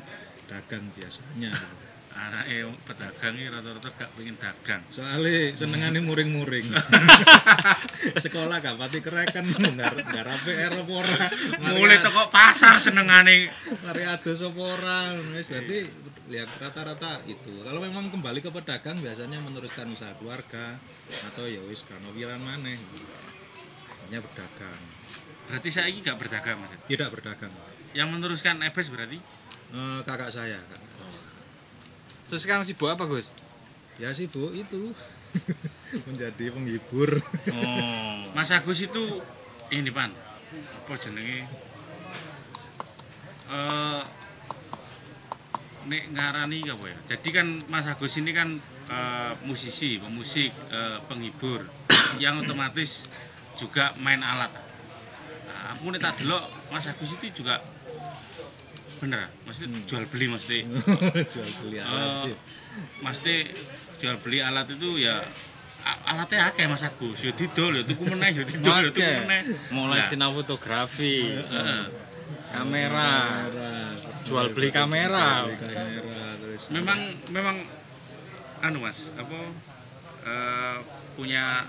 dagang 0.50 0.84
biasanya 0.92 1.54
gitu. 1.54 1.88
Anak 2.08 2.44
eh 2.48 2.64
pedagang 2.82 3.34
ini 3.36 3.46
rata-rata 3.52 3.88
gak 3.94 4.10
pengen 4.16 4.36
dagang. 4.40 4.82
soalnya 4.88 5.52
senengannya 5.54 6.00
muring-muring 6.02 6.66
sekolah 8.24 8.58
gak 8.58 8.76
pati 8.76 8.98
kereken 8.98 9.44
nggak 9.48 9.92
nggak 10.08 10.24
rapi 10.24 10.50
pora 10.82 11.28
Mulai 11.72 12.00
toko 12.00 12.32
pasar 12.32 12.80
senengane. 12.80 13.52
mari 13.84 14.02
adus 14.04 14.40
apa 14.42 14.60
ora 14.60 14.98
wis 15.36 15.52
dadi 15.52 15.84
lihat 16.28 16.48
rata-rata 16.60 17.24
itu 17.24 17.52
kalau 17.64 17.80
memang 17.80 18.04
kembali 18.08 18.44
ke 18.44 18.50
pedagang 18.52 19.00
biasanya 19.00 19.40
meneruskan 19.40 19.88
usaha 19.88 20.12
keluarga 20.16 20.76
atau 21.32 21.48
ya 21.48 21.60
wis 21.68 21.84
kan 21.88 22.00
wiran 22.12 22.40
maneh 22.40 22.76
hanya 24.08 24.18
berdagang 24.20 24.80
Berarti 25.48 25.68
saya 25.72 25.88
ini 25.88 26.04
gak 26.04 26.20
berdagang 26.20 26.60
Mas. 26.60 26.76
tidak 26.84 27.08
berdagang 27.08 27.48
Yang 27.96 28.08
meneruskan 28.12 28.60
Ebes 28.60 28.92
berarti 28.92 29.16
Eh, 29.68 30.00
kakak 30.00 30.32
saya 30.32 30.56
kakak. 30.64 30.80
Terus 32.28 32.40
sekarang 32.44 32.64
sibuk 32.64 32.92
apa, 32.92 33.08
Gus? 33.08 33.28
ya 33.99 34.14
sih 34.14 34.30
bu 34.30 34.54
itu. 34.54 34.94
Menjadi 36.08 36.54
penghibur. 36.54 37.18
Oh. 37.52 38.18
Mas 38.32 38.54
Agus 38.54 38.80
itu 38.80 39.20
ini 39.75 39.90
pan. 39.90 40.14
Apa 40.54 40.94
jenenge? 40.97 41.44
Eh 43.50 44.02
nek 45.88 46.04
ngarani 46.14 46.61
apa 46.70 46.87
ya? 46.87 46.99
Jadi 47.16 47.28
kan 47.35 47.47
Mas 47.68 47.85
Agus 47.90 48.14
ini 48.16 48.30
kan 48.32 48.56
eh, 48.88 49.32
musisi 49.44 49.99
pemusik 49.99 50.54
eh, 50.70 50.99
penghibur. 51.11 51.66
Yang 52.23 52.49
otomatis 52.49 52.90
juga 53.58 53.92
main 53.99 54.23
alat. 54.23 54.54
Nah, 55.50 55.75
aku 55.76 55.90
nek 55.90 56.00
tak 56.00 56.23
delok 56.23 56.40
Mas 56.70 56.87
Agus 56.87 57.18
itu 57.18 57.42
juga 57.42 57.61
bener 58.98 59.30
maksudnya 59.46 59.78
jual 59.86 60.04
beli 60.10 60.26
maksudnya 60.26 60.62
jual 61.32 61.48
beli 61.62 61.76
Eh, 61.78 61.84
alat 61.84 62.30
ya. 62.30 62.36
Mesti 63.00 63.34
jual 63.98 64.16
beli 64.18 64.38
alat 64.38 64.66
itu 64.70 64.98
ya 64.98 65.22
alatnya 66.04 66.50
akeh 66.50 66.66
Mas 66.66 66.82
Agus. 66.82 67.18
Ya 67.18 67.32
didol 67.32 67.72
ya 67.74 67.82
tuku 67.82 68.02
meneh 68.04 68.30
ya 68.34 68.44
didol 68.44 68.82
ya 68.84 68.90
tuku 68.90 69.12
meneh. 69.24 69.42
Mulai 69.70 69.98
Nah, 69.98 70.06
sinau 70.06 70.30
fotografi, 70.32 71.30
heeh. 71.32 71.82
kamera, 72.48 73.08
Kamera, 73.48 73.72
jual 74.24 74.46
beli 74.52 74.68
kamera. 74.70 75.46
Terus 76.38 76.62
Memang 76.70 76.98
memang 77.30 77.56
anu 78.60 78.78
Mas, 78.82 79.08
apa 79.14 79.38
eh, 80.24 80.76
punya 81.14 81.64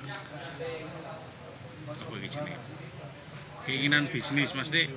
apa 1.90 2.16
jenenge? 2.18 2.56
Keinginan 3.66 4.04
bisnis 4.06 4.52
mesti 4.52 4.90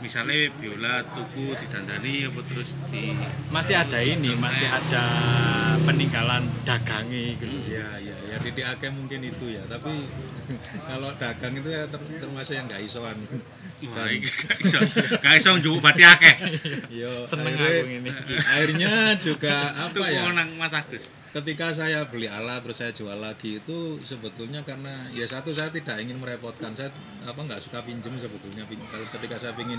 misalnya 0.00 0.48
biola 0.56 1.04
tuku 1.12 1.52
didandani 1.56 2.26
apa 2.26 2.40
terus 2.48 2.74
di 2.88 3.12
masih 3.52 3.76
ada 3.76 4.00
ini, 4.00 4.32
masih 4.36 4.68
ada 4.68 5.04
peninggalan 5.84 6.44
dagangi 6.64 7.36
gitu. 7.36 7.56
ya 7.68 8.00
ya 8.00 8.16
ya 8.28 8.36
di 8.40 8.50
mungkin 8.92 9.20
itu 9.24 9.46
ya. 9.52 9.62
Tapi 9.68 9.92
kalau 10.90 11.12
dagang 11.20 11.54
itu 11.54 11.68
ya 11.68 11.84
ter- 11.86 12.16
termasuk 12.18 12.56
yang 12.56 12.66
nggak 12.66 12.82
isoan 12.84 13.16
gak 13.82 14.08
iso. 14.58 14.78
Gak 15.18 15.34
iso 15.34 15.50
njupuk 15.54 15.80
badhe 15.80 16.04
akeh. 16.04 16.34
Yo, 16.90 17.24
Seneng 17.24 17.48
aku 17.50 17.64
ini. 17.88 18.10
akhirnya 18.38 18.92
juga 19.16 19.54
apa 19.70 20.04
ya 20.04 20.28
nang 20.30 20.52
Mas 20.54 20.70
Agus. 20.70 21.08
ketika 21.30 21.70
saya 21.70 22.02
beli 22.04 22.26
alat 22.26 22.58
terus 22.60 22.74
saya 22.76 22.90
jual 22.90 23.14
lagi 23.14 23.56
itu 23.56 23.78
sebetulnya 24.00 24.60
karena 24.60 24.90
ya 25.10 25.22
satu 25.24 25.54
saya 25.54 25.70
tidak 25.70 25.94
ingin 25.96 26.18
merepotkan 26.18 26.74
saya 26.74 26.90
apa 27.22 27.38
nggak 27.38 27.62
suka 27.62 27.78
pinjem 27.80 28.10
sebetulnya 28.12 28.66
kalau 28.66 29.06
ketika 29.08 29.38
saya 29.38 29.54
ingin 29.56 29.78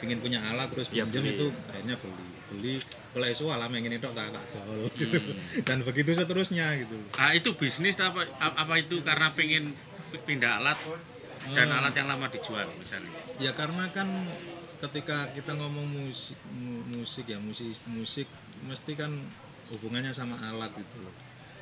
ingin 0.00 0.18
punya 0.18 0.38
alat 0.40 0.70
terus 0.70 0.86
Ya, 0.88 1.02
pinjem 1.02 1.26
beli. 1.26 1.34
itu 1.34 1.46
akhirnya 1.66 1.96
beli 1.98 2.14
beli 2.46 2.74
kalau 3.10 3.26
isu 3.26 3.44
alam 3.50 3.66
yang 3.68 3.82
ini 3.84 3.98
tok 3.98 4.14
tak 4.14 4.30
tak 4.30 4.44
jual 4.48 4.86
gitu 4.94 5.18
Hmm. 5.18 5.34
dan 5.66 5.78
begitu 5.82 6.10
seterusnya 6.12 6.66
gitu 6.78 6.96
Ah, 7.18 7.34
itu 7.34 7.50
bisnis 7.52 7.98
apa 7.98 8.22
apa 8.38 8.74
itu 8.78 9.02
karena 9.02 9.34
pengen 9.34 9.74
pindah 10.22 10.62
alat 10.62 10.78
dan 11.50 11.66
Oh. 11.66 11.78
alat 11.78 11.94
yang 11.94 12.06
lama 12.06 12.26
dijual 12.26 12.68
misalnya. 12.74 13.08
ya 13.36 13.50
karena 13.52 13.88
kan 13.90 14.08
ketika 14.78 15.28
kita 15.30 15.52
ngomong 15.52 15.84
musik 15.84 16.36
mu- 16.50 16.84
musik 16.90 17.24
ya 17.24 17.36
musik 17.38 17.76
musik 17.86 18.28
mesti 18.62 18.92
kan 18.94 19.12
hubungannya 19.70 20.10
sama 20.10 20.36
alat 20.42 20.72
itu 20.74 20.96
loh. 20.98 21.12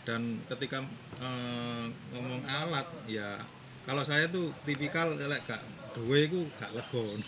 dan 0.03 0.23
ketika 0.47 0.83
eh, 1.19 1.85
ngomong 2.11 2.43
alat 2.45 2.87
ya 3.07 3.39
kalau 3.85 4.03
saya 4.03 4.27
tuh 4.27 4.51
tipikal 4.63 5.15
lek 5.15 5.45
gak 5.45 5.63
duwe 5.93 6.27
iku 6.27 6.47
gak 6.57 6.73
legon 6.73 7.21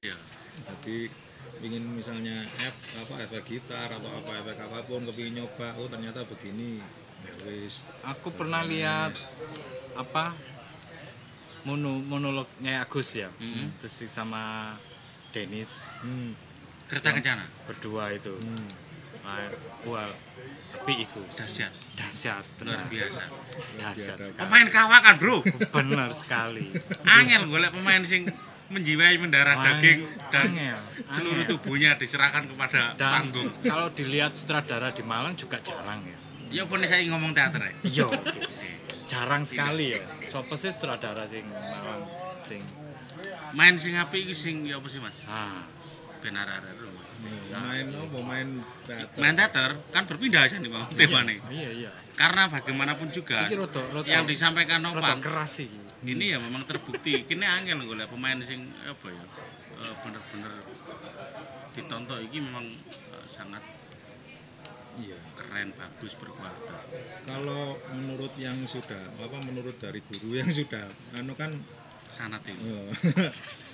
Iya. 0.00 0.16
jadi 0.76 0.98
ingin 1.60 1.84
misalnya 1.88 2.42
F, 2.44 2.74
apa 2.98 3.22
efek 3.22 3.42
gitar 3.48 3.88
atau 3.88 4.10
apa 4.14 4.32
efek 4.38 4.58
apa 4.60 4.78
pun 4.82 5.04
kepingin 5.04 5.40
nyoba 5.40 5.72
oh 5.74 5.86
ternyata 5.86 6.22
begini 6.24 6.82
ya 7.22 7.34
wis 7.44 7.80
Aku 8.02 8.28
pernah 8.30 8.60
lihat 8.62 9.14
apa 9.94 10.34
mono 11.64 11.98
monolognya 11.98 12.80
Agus 12.80 13.16
ya. 13.16 13.28
Mhm. 13.36 13.80
Terus 13.80 14.08
sama 14.08 14.74
Dennis 15.30 15.82
hmm, 16.00 16.30
Kereta 16.86 17.10
kencana. 17.10 17.44
berdua 17.66 18.12
itu. 18.12 18.30
hmm. 18.30 18.84
Wah, 19.24 19.40
wah, 19.88 20.12
tapi 20.76 21.00
itu 21.00 21.16
Dahsyat, 21.32 21.72
dahsyat, 21.96 22.44
luar 22.60 22.76
benar. 22.76 22.92
biasa. 22.92 23.22
Dahsyat. 23.80 24.18
Pemain 24.36 24.68
kawakan, 24.68 25.14
Bro. 25.16 25.40
Benar 25.72 26.12
sekali. 26.12 26.68
Angel 27.02 27.48
golek 27.48 27.72
pemain 27.72 28.04
sing 28.04 28.28
menjiwai 28.68 29.16
mendarah 29.16 29.56
Wah, 29.56 29.64
daging 29.64 30.04
dan 30.28 30.44
angel, 30.44 30.76
seluruh 31.08 31.40
angel. 31.40 31.56
tubuhnya 31.56 31.96
diserahkan 31.96 32.44
kepada 32.44 32.92
Dan 32.94 33.12
panggung. 33.16 33.48
kalau 33.64 33.88
dilihat 33.90 34.36
sutradara 34.36 34.92
di 34.92 35.00
Malang 35.00 35.32
juga 35.34 35.56
jarang 35.60 36.04
ya. 36.04 36.16
Ya 36.52 36.62
pun 36.68 36.84
saya 36.84 37.00
ngomong 37.08 37.32
teater 37.32 37.64
ya. 37.64 37.72
Iya, 37.82 38.06
jarang 39.04 39.42
sekali 39.42 39.92
ya. 39.92 40.00
Sopo 40.22 40.54
sih 40.54 40.70
sutradara 40.70 41.24
sing 41.24 41.44
Malang 41.46 42.04
sing 42.40 42.62
Main 43.54 43.78
sing 43.78 43.94
apik 43.94 44.26
iki 44.26 44.34
sing 44.34 44.56
ya 44.62 44.76
apa 44.76 44.88
sih, 44.88 44.98
Mas? 44.98 45.22
ah 45.26 45.62
Ben 46.18 46.32
arek-arek 46.32 46.80
lho, 46.80 46.88
Mas. 46.88 47.08
main 47.52 47.86
apa 47.92 48.18
main 48.20 48.48
teater 48.82 49.16
Main 49.20 49.34
teater 49.36 49.70
kan 49.92 50.02
berpindah 50.04 50.42
aja 50.42 50.56
nih, 50.56 50.68
Bang, 50.68 50.88
temanya. 50.90 51.36
iya 51.52 51.70
iya. 51.70 51.90
Karena 52.16 52.48
bagaimanapun 52.48 53.12
juga 53.12 53.44
yang 54.04 54.24
disampaikan 54.24 54.80
Nopan 54.80 55.20
keras 55.20 55.60
sih. 55.60 55.68
ini 56.04 56.32
ya 56.32 56.38
memang 56.38 56.64
terbukti 56.64 57.24
kini 57.24 57.44
angel 57.44 57.80
golek 57.82 58.08
pemain 58.08 58.36
sing 58.40 58.60
apa 58.84 59.08
ya 59.08 59.24
eh, 59.80 59.94
bener-bener 60.00 60.52
ditonton 61.72 62.18
ini 62.22 62.38
memang 62.40 62.66
eh, 62.84 63.26
sangat 63.26 63.62
iya 65.00 65.18
keren 65.34 65.74
bagus 65.74 66.12
berkualitas. 66.18 66.80
Kalau 67.26 67.78
menurut 67.94 68.32
yang 68.38 68.58
sudah 68.68 69.10
apa 69.18 69.38
menurut 69.48 69.76
dari 69.80 70.00
guru 70.04 70.38
yang 70.38 70.50
sudah 70.50 70.86
anu 71.16 71.34
kan 71.34 71.50
sangat 72.06 72.46
ini. 72.50 72.62
eh, 72.62 72.88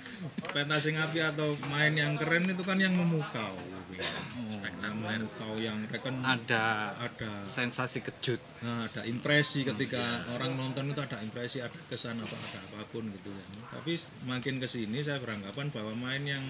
pentas 0.53 0.85
api 0.85 1.19
atau 1.21 1.57
main 1.73 1.93
yang 1.97 2.13
keren 2.13 2.45
itu 2.45 2.61
kan 2.61 2.77
yang 2.77 2.93
memukau 2.93 3.57
gitu. 3.89 4.05
Oh, 4.37 4.61
yang 4.81 4.97
memukau 4.97 5.53
yang 5.57 5.81
reken 5.89 6.21
Ada 6.21 6.93
ada 6.97 7.41
sensasi 7.41 8.05
kejut. 8.05 8.37
nah, 8.61 8.85
ada 8.85 9.01
impresi 9.09 9.65
ketika 9.65 10.25
orang 10.37 10.53
nonton 10.53 10.93
itu 10.93 11.01
ada 11.01 11.17
impresi 11.25 11.57
ada 11.65 11.77
kesan 11.89 12.21
apa 12.21 12.37
ada 12.37 12.59
apa 12.69 12.85
pun 12.93 13.09
gitu 13.09 13.33
ya. 13.33 13.45
Tapi 13.73 13.97
makin 14.29 14.61
ke 14.61 14.67
sini 14.69 15.01
saya 15.01 15.17
beranggapan 15.17 15.73
bahwa 15.73 15.93
main 15.97 16.21
yang 16.21 16.45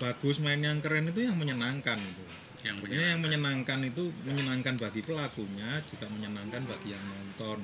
bagus 0.00 0.40
main 0.40 0.58
yang 0.58 0.80
keren 0.80 1.12
itu 1.12 1.28
yang 1.28 1.36
menyenangkan 1.36 2.00
gitu 2.00 2.24
yang 2.60 2.76
Ini 2.76 2.82
punya 2.84 3.06
yang 3.16 3.20
menyenangkan 3.24 3.78
itu 3.88 4.12
menyenangkan 4.24 4.74
bagi 4.76 5.00
pelakunya 5.00 5.80
juga 5.88 6.06
menyenangkan 6.12 6.62
bagi 6.68 6.88
yang 6.92 7.04
nonton. 7.04 7.58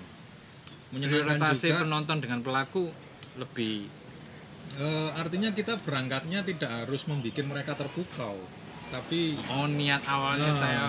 Menyenangkan 0.94 1.36
Relasi 1.36 1.68
juga 1.68 1.84
penonton 1.84 2.16
dengan 2.22 2.40
pelaku 2.40 2.84
lebih 3.36 3.88
eh, 4.80 5.10
artinya 5.16 5.52
kita 5.52 5.76
berangkatnya 5.84 6.40
tidak 6.44 6.70
harus 6.84 7.04
membuat 7.08 7.44
mereka 7.44 7.72
terpukau, 7.76 8.40
tapi 8.88 9.36
oh 9.52 9.68
niat 9.68 10.00
awalnya 10.08 10.50
Nah, 10.52 10.56
saya 10.56 10.86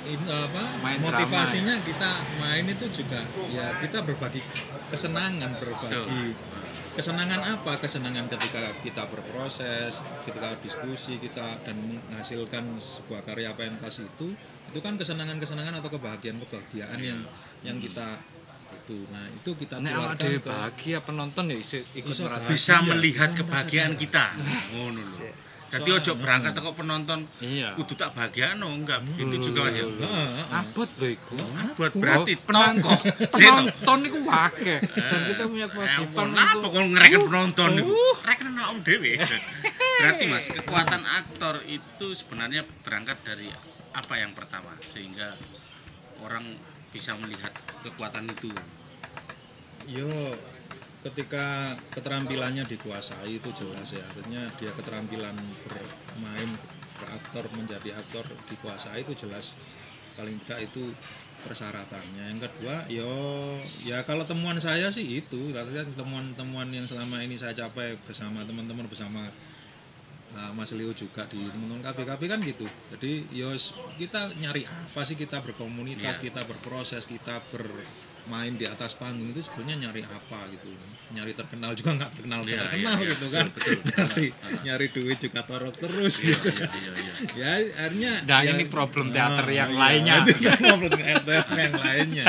ini 0.00 0.24
apa 0.32 0.64
Main 0.80 0.96
motivasinya 1.04 1.76
kita 1.84 2.10
main 2.40 2.64
itu 2.64 2.86
juga 2.88 3.20
ya 3.52 3.68
kita 3.84 4.00
berbagi 4.00 4.40
kesenangan 4.88 5.52
berbagi 5.60 6.32
Betul. 6.32 6.59
Kesenangan 6.94 7.40
apa? 7.58 7.72
Kesenangan 7.78 8.26
ketika 8.30 8.74
kita 8.82 9.02
berproses 9.10 10.02
ketika 10.26 10.54
diskusi 10.62 11.18
kita 11.18 11.62
dan 11.62 11.76
menghasilkan 11.78 12.76
sebuah 12.78 13.22
karya 13.26 13.54
pentas 13.54 14.02
itu 14.02 14.34
itu 14.70 14.78
kan 14.78 14.94
kesenangan 14.94 15.42
kesenangan 15.42 15.82
atau 15.82 15.90
kebahagiaan 15.90 16.38
kebahagiaan 16.46 16.98
yang 17.02 17.20
yang 17.66 17.76
kita 17.78 18.18
itu. 18.70 19.06
Nah 19.10 19.26
itu 19.30 19.50
kita 19.58 19.76
awak 19.82 20.18
tularkan 20.18 20.30
ke 20.30 20.42
bahagia 20.46 20.98
penonton 21.02 21.44
ya 21.50 21.58
ikut 21.94 22.14
merasa 22.26 22.48
bisa 22.50 22.74
melihat 22.86 23.30
bisa 23.34 23.38
kebahagiaan 23.42 23.94
kita. 23.98 24.24
Ngono 24.74 25.02
lho 25.02 25.49
jadi 25.70 26.02
ojo 26.02 26.12
berangkat 26.18 26.50
teko 26.50 26.74
penonton 26.74 27.30
iya. 27.38 27.70
Kudu 27.78 27.94
tak 27.94 28.10
bahagia 28.18 28.58
no 28.58 28.74
enggak 28.74 29.06
begitu 29.06 29.50
juga 29.50 29.70
mas 29.70 29.78
ya. 29.78 29.86
Heeh. 29.86 30.28
abot 30.50 30.90
lho 30.90 31.08
iku. 31.14 31.38
Buat 31.78 31.92
berarti 31.94 32.32
Oh, 32.34 32.42
penonton. 32.42 32.98
penonton. 33.30 33.98
Iku 34.10 34.18
akeh 34.26 34.78
dan 34.82 35.20
kita 35.30 35.42
punya 35.46 35.66
kewajiban 35.70 36.26
Kenapa 36.34 36.66
kau 36.66 36.82
ngereken 36.82 37.20
penonton 37.30 37.70
itu? 37.78 37.92
Uh. 37.94 38.16
Reken 38.26 38.46
awakmu 38.60 38.80
dhewe. 38.82 39.12
Berarti 40.00 40.24
Mas, 40.26 40.46
kekuatan 40.48 41.02
aktor 41.04 41.60
itu 41.68 42.06
sebenarnya 42.16 42.64
berangkat 42.80 43.20
dari 43.20 43.52
apa 43.92 44.14
yang 44.16 44.32
pertama 44.32 44.72
sehingga 44.80 45.36
orang 46.24 46.56
bisa 46.88 47.12
melihat 47.20 47.52
kekuatan 47.84 48.26
itu. 48.26 48.48
Yo, 49.86 50.08
ketika 51.00 51.76
keterampilannya 51.96 52.64
dikuasai 52.68 53.40
itu 53.40 53.48
jelas 53.56 53.96
ya. 53.96 54.04
Artinya 54.04 54.44
dia 54.60 54.70
keterampilan 54.76 55.36
bermain 55.64 56.50
beraktor 57.00 57.48
menjadi 57.56 57.96
aktor 57.96 58.28
dikuasai 58.52 59.04
itu 59.04 59.16
jelas 59.16 59.56
paling 60.18 60.36
tidak 60.44 60.68
itu 60.68 60.92
persyaratannya. 61.48 62.36
Yang 62.36 62.40
kedua, 62.52 62.74
yo 62.92 63.12
ya 63.80 64.04
kalau 64.04 64.28
temuan 64.28 64.60
saya 64.60 64.92
sih 64.92 65.24
itu, 65.24 65.56
artinya 65.56 65.88
temuan-temuan 65.96 66.68
yang 66.68 66.84
selama 66.84 67.24
ini 67.24 67.40
saya 67.40 67.56
capai 67.56 67.96
bersama 68.04 68.44
teman-teman 68.44 68.84
bersama 68.84 69.32
Nah, 70.30 70.54
Mas 70.54 70.70
Leo 70.78 70.94
juga 70.94 71.26
di 71.26 71.42
teman-teman 71.42 71.82
KBKB 71.82 72.22
kan 72.30 72.38
gitu. 72.38 72.62
Jadi 72.94 73.26
yos 73.34 73.74
kita 73.98 74.30
nyari 74.38 74.62
apa 74.62 75.02
sih 75.02 75.18
kita 75.18 75.42
berkomunitas, 75.42 76.22
Iya. 76.22 76.30
kita 76.30 76.46
berproses, 76.46 77.02
kita 77.10 77.42
bermain 78.20 78.52
di 78.52 78.62
atas 78.62 78.94
panggung 78.94 79.32
itu 79.32 79.40
sebenarnya 79.40 79.88
nyari 79.88 80.02
apa 80.04 80.38
gitu. 80.52 80.68
Nyari 81.10 81.32
terkenal 81.32 81.72
juga 81.72 81.90
nggak 81.96 82.10
terkenal 82.14 82.40
Iya, 82.44 82.60
terkenal 82.62 82.76
iya, 82.76 82.90
iya. 83.00 83.10
gitu 83.10 83.26
kan. 83.28 83.46
Betul, 83.48 83.72
betul. 83.80 83.88
nyari 83.96 84.26
nyari 84.62 84.86
duit 84.90 85.18
juga 85.18 85.40
torok 85.42 85.74
terus 85.76 86.14
Iya, 86.20 86.28
gitu. 86.30 86.48
iya, 86.52 86.68
iya, 86.70 86.92
iya. 86.94 87.14
Ya 87.34 87.50
akhirnya 87.80 88.12
Nah, 88.22 88.40
ya- 88.40 88.52
ini 88.52 88.64
problem 88.66 89.06
teater 89.08 89.46
Ah, 89.46 89.54
yang 89.56 89.70
iya, 89.72 89.80
lainnya. 89.80 90.14
itu 90.20 90.32
kan 90.38 90.58
problem 90.60 90.92
teater 91.00 91.42
yang 91.50 91.74
lainnya. 91.76 92.24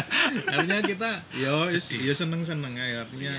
Artinya 0.47 0.79
kita 0.81 1.09
yo 1.35 1.55
yo 2.01 2.13
seneng-seneng 2.13 2.73
ya 2.73 3.03
artinya 3.03 3.35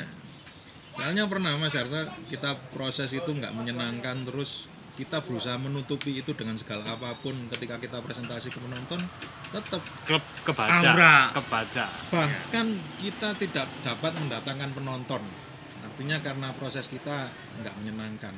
Soalnya 0.92 1.24
pernah 1.24 1.56
Mas 1.56 1.72
Harta 1.72 2.04
kita 2.28 2.52
proses 2.70 3.08
itu 3.10 3.24
nggak 3.24 3.56
menyenangkan 3.56 4.28
terus 4.28 4.68
kita 4.92 5.20
berusaha 5.20 5.56
menutupi 5.56 6.12
itu 6.14 6.32
dengan 6.32 6.54
segala 6.54 6.84
apa 6.86 7.16
pun. 7.16 7.32
Ketika 7.48 7.76
kita 7.76 7.98
presentasi 7.98 8.48
ke 8.48 8.58
penonton 8.58 9.00
tetap 9.48 9.80
klub 10.04 10.20
kebaca 10.42 10.80
Aura. 10.84 11.16
kebaca. 11.32 11.84
Bahkan 12.10 12.66
kita 13.00 13.28
tidak 13.36 13.66
dapat 13.82 14.12
mendatangkan 14.16 14.70
penonton. 14.72 15.22
Artinya 15.82 16.20
karena 16.20 16.48
proses 16.52 16.86
kita 16.86 17.28
nggak 17.60 17.74
menyenangkan. 17.78 18.32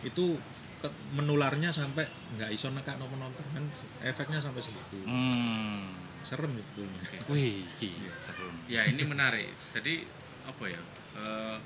Itu 0.00 0.36
ke- 0.76 0.92
menularnya 1.12 1.68
sampai 1.68 2.04
nggak 2.34 2.50
iso 2.50 2.68
nekak 2.68 2.96
penonton 2.96 3.44
kan 3.52 3.64
efeknya 4.02 4.40
sampai 4.40 4.60
segitu. 4.60 5.00
Hmm. 5.04 5.92
serem 6.20 6.50
sebetulnya. 6.52 7.00
Wih 7.30 7.62
iki 7.62 7.94
seru 8.18 8.50
Ya, 8.66 8.82
ini 8.82 9.06
menarik. 9.06 9.46
Jadi 9.70 10.02
apa 10.42 10.64
ya? 10.66 10.82
eh, 11.16 11.56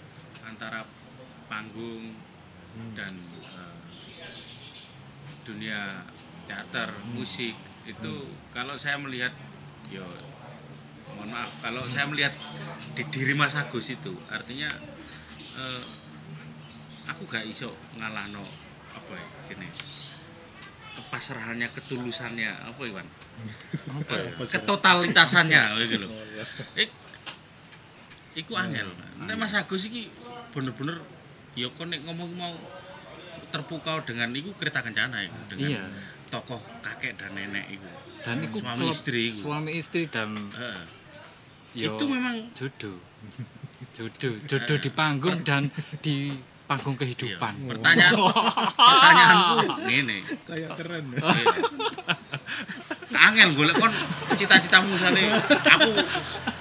antara 0.45 0.85
panggung 1.49 2.13
dan 2.95 3.13
eh, 3.43 3.77
dunia 5.45 6.07
teater, 6.47 6.91
musik 7.15 7.55
itu 7.87 8.15
kalau 8.55 8.75
saya 8.77 8.99
melihat 9.01 9.33
yo 9.91 10.05
mohon 11.11 11.31
maaf 11.35 11.51
kalau 11.59 11.83
saya 11.91 12.07
melihat 12.07 12.31
di 12.95 13.03
diri 13.11 13.35
Mas 13.35 13.59
Agus 13.59 13.91
itu 13.91 14.15
artinya 14.31 14.71
eh, 15.59 15.83
aku 17.11 17.27
gak 17.27 17.43
iso 17.47 17.75
ngalahno 17.99 18.47
apa 18.95 19.13
ya 19.19 19.27
jenis 19.51 19.79
kepasrahannya 20.95 21.67
ketulusannya 21.75 22.51
apa 22.51 22.81
Iwan 22.87 23.07
apa 23.91 24.13
ya 24.15 24.31
sih? 24.47 24.55
ketotalitasannya 24.59 25.63
gitu 25.87 25.97
loh 26.07 26.11
Oh, 26.11 26.25
iya. 26.31 26.45
Ik, 26.87 26.91
iku 28.39 28.55
angel 28.55 28.87
nek 29.27 29.35
Mas 29.35 29.55
Agus 29.57 29.91
iki 29.91 30.11
bener-bener 30.55 31.03
ya 31.53 31.67
kon 31.71 31.89
nek 31.89 32.01
ngomong 32.03 32.31
mau 32.33 32.55
terpukau 33.51 33.99
dengan 34.01 34.31
iku 34.31 34.55
kereta 34.55 34.81
kencana 34.81 35.21
iku 35.21 35.39
dengan 35.49 35.69
iya 35.71 35.83
tokoh 36.27 36.63
kakek 36.81 37.19
dan 37.19 37.35
nenek 37.35 37.67
iku 37.69 37.91
dan 38.21 38.39
itu 38.39 38.57
Suami 38.57 38.79
klub- 38.79 38.95
istri 38.95 39.21
iku. 39.29 39.39
suami 39.43 39.71
istri 39.75 40.03
dan 40.07 40.31
Heeh. 40.53 40.83
yo 41.77 41.91
itu 41.91 42.05
memang 42.07 42.37
jodoh 42.53 42.99
jodoh 43.91 44.35
jodoh 44.45 44.77
di 44.77 44.91
panggung 44.91 45.43
dan 45.43 45.67
di 45.99 46.31
panggung 46.65 46.95
iya, 46.95 47.03
kehidupan 47.03 47.53
pertanyaan 47.67 48.13
pertanyaanku 48.15 49.59
ngene 49.85 50.19
kayak 50.47 50.71
keren 50.79 51.05
ya. 51.11 51.19
Iya. 51.19 51.47
Angel 53.21 53.51
golek 53.53 53.75
kon 53.75 53.91
cita-citamu 54.33 54.95
sane 54.97 55.35
aku 55.67 55.91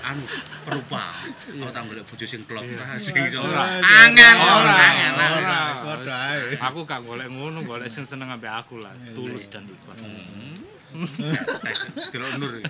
anu 0.09 0.25
perupa. 0.65 1.03
Aku 1.53 1.69
tak 1.69 1.83
golek 1.85 2.03
bojo 2.03 2.25
sing 2.25 2.41
klop 2.49 2.65
ta 2.73 2.97
sing 2.97 3.15
iso. 3.29 3.39
Ora. 3.41 3.63
Angel 3.77 4.35
Ora. 4.37 4.89
aku 6.59 6.79
gak 6.83 7.01
golek 7.05 7.29
ngono 7.29 7.61
golek 7.61 7.89
sing 7.89 8.03
seneng 8.03 8.33
ambek 8.33 8.49
aku 8.49 8.81
lah 8.81 8.93
tulus 9.13 9.47
dan 9.53 9.69
ikhlas 9.69 9.99
Eh, 10.89 11.75
Delok 12.09 12.31
nur. 12.41 12.65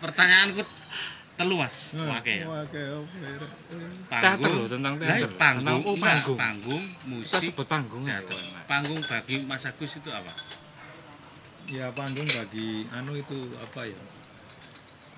Pertanyaanku 0.00 0.62
telu 1.36 1.54
Mas. 1.60 1.74
Oke 1.92 2.32
ya. 2.40 2.46
Oke, 2.48 2.80
oke. 2.80 3.28
teater 4.08 4.50
loh 4.52 4.66
tentang 4.68 4.94
teater 4.96 5.28
panggung, 5.36 5.84
panggung 6.00 6.38
panggung, 6.38 6.82
kita 6.82 7.08
musik, 7.08 7.40
sebut 7.52 7.66
panggung 7.68 8.04
ya. 8.08 8.18
Panggung 8.64 9.00
bagi 9.04 9.44
Mas 9.44 9.68
Agus 9.68 9.92
itu 10.00 10.08
apa? 10.08 10.32
Ya 11.68 11.92
panggung 11.92 12.28
bagi 12.28 12.88
anu 12.90 13.12
itu 13.12 13.52
apa 13.60 13.84
ya? 13.84 14.00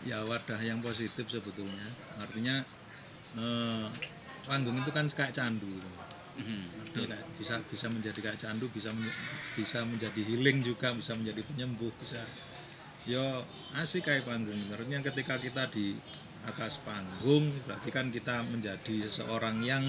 Ya 0.04 0.20
wadah 0.24 0.60
yang 0.60 0.84
positif 0.84 1.24
sebetulnya. 1.28 1.88
Artinya 2.20 2.60
eh, 3.40 3.86
panggung 4.44 4.76
itu 4.76 4.90
kan 4.92 5.08
kayak 5.08 5.32
candu. 5.32 5.80
Artinya 6.84 7.16
kayak 7.16 7.26
bisa 7.40 7.54
bisa 7.66 7.86
menjadi 7.88 8.18
kayak 8.20 8.38
candu, 8.38 8.66
bisa 8.70 8.90
men- 8.92 9.16
bisa 9.56 9.80
menjadi 9.86 10.20
healing 10.20 10.60
juga, 10.62 10.92
bisa 10.92 11.16
menjadi 11.16 11.40
penyembuh, 11.46 11.90
bisa 12.02 12.20
yo 13.08 13.44
asik 13.76 14.06
kayak 14.08 14.28
panggung. 14.28 14.56
Artinya 14.70 15.00
ketika 15.08 15.40
kita 15.40 15.68
di 15.72 15.96
atas 16.44 16.80
panggung 16.80 17.48
berarti 17.64 17.88
kan 17.88 18.08
kita 18.08 18.44
menjadi 18.44 19.04
seseorang 19.04 19.60
yang 19.60 19.82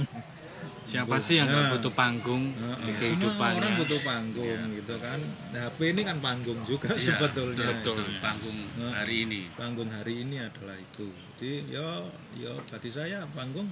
siapa 0.81 1.17
sih 1.17 1.37
yang 1.37 1.45
gak 1.45 1.57
Nah. 1.57 1.71
butuh 1.73 1.93
panggung 1.93 2.43
di 2.49 2.57
Heeh, 2.57 2.77
semua 2.77 2.97
kehidupannya 3.01 3.57
orang 3.57 3.73
butuh 3.75 4.01
panggung 4.01 4.59
gitu 4.71 4.95
kan. 4.97 5.19
Nah, 5.51 5.61
HP 5.63 5.79
ini 5.91 6.01
kan 6.01 6.17
panggung 6.19 6.59
juga 6.63 6.89
Iya, 6.91 7.01
sebetulnya. 7.11 7.65
betul. 7.71 7.97
Betul, 7.97 8.17
panggung 8.19 8.57
Nah. 8.75 8.91
hari 8.93 9.15
ini. 9.25 9.41
Panggung 9.51 9.89
hari 9.89 10.23
ini 10.23 10.37
adalah 10.39 10.73
itu. 10.75 11.09
Jadi 11.35 11.51
yo 11.69 12.05
yo 12.33 12.53
bagi 12.63 12.87
saya 12.87 13.25
panggung 13.29 13.67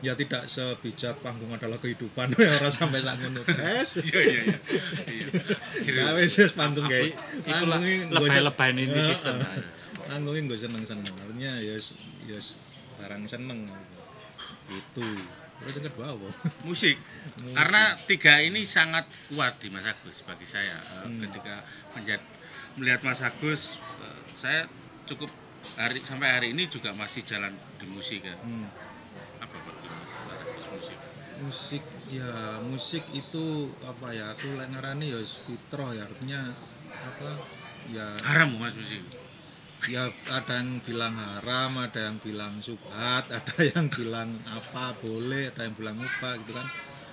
ya 0.00 0.14
tidak 0.14 0.46
sebijak 0.46 1.22
panggung 1.22 1.52
adalah 1.52 1.78
kehidupan 1.78 2.34
ya 2.34 2.50
ora 2.56 2.66
sampai 2.68 2.98
sak 2.98 3.18
ngono. 3.18 3.42
Iya 3.46 3.82
iya 3.84 4.42
iya. 4.42 4.58
Iya. 5.06 5.26
Ya 5.86 6.06
wis 6.16 6.34
panggung 6.52 6.86
I- 6.86 6.90
kayak 6.90 7.14
itulah 7.44 7.78
lebay-lebayan 8.08 8.76
ini 8.80 8.90
Heeh. 8.90 9.81
Kisah 10.12 10.20
Panggungnya 10.20 10.44
gue 10.44 10.58
seneng-seneng. 10.60 11.14
Artinya 11.16 11.52
ya 11.56 11.76
ya 12.28 12.38
barang 13.00 13.24
seneng. 13.24 13.64
Itu. 14.68 15.06
Terus 15.62 15.74
yang 15.78 15.84
kedua 15.88 16.06
apa? 16.12 16.28
musik. 16.68 16.98
Musik. 17.40 17.54
Karena 17.54 17.82
tiga 18.04 18.34
ini 18.42 18.66
sangat 18.66 19.08
kuat 19.32 19.56
di 19.56 19.72
Mas 19.72 19.88
Agus 19.88 20.20
bagi 20.28 20.44
saya. 20.44 20.76
Eh, 20.76 21.08
Hmm. 21.08 21.22
Ketika 21.24 21.64
menjat- 21.96 22.28
melihat 22.76 23.00
Mas 23.00 23.22
Agus, 23.22 23.78
eh, 24.02 24.20
saya 24.36 24.68
cukup 25.06 25.30
hari 25.78 26.02
sampai 26.02 26.28
hari 26.28 26.48
ini 26.52 26.66
juga 26.66 26.90
masih 26.92 27.22
jalan 27.24 27.54
di 27.78 27.86
musik 27.88 28.20
ya. 28.20 28.34
Hmm. 28.36 28.68
Apa 29.40 29.56
Agus 29.56 30.66
musik? 30.76 30.98
musik 31.42 31.82
ya 32.06 32.60
musik 32.62 33.02
itu 33.10 33.74
apa 33.82 34.14
ya 34.14 34.30
aku 34.30 34.54
lek 34.54 34.70
ngarani 34.70 35.10
ya 35.10 35.18
fitrah 35.18 35.90
ya 35.90 36.06
artinya 36.06 36.54
apa 36.92 37.28
ya 37.90 38.06
Haram 38.22 38.62
Mas 38.62 38.76
musik. 38.76 39.02
Ya 39.84 40.04
ada 40.28 40.52
yang 40.56 40.78
bilang 40.78 41.10
haram 41.12 41.72
ada 41.76 42.00
yang 42.04 42.16
bilang 42.16 42.54
subhat 42.58 43.26
ada 43.34 43.56
yang 43.58 43.86
bilang 43.88 44.30
apa 44.44 44.94
boleh 44.96 45.48
ada 45.48 45.64
yang 45.64 45.74
bilang 45.74 45.96
apa 45.96 46.38
gitu 46.38 46.52
kan 46.52 46.66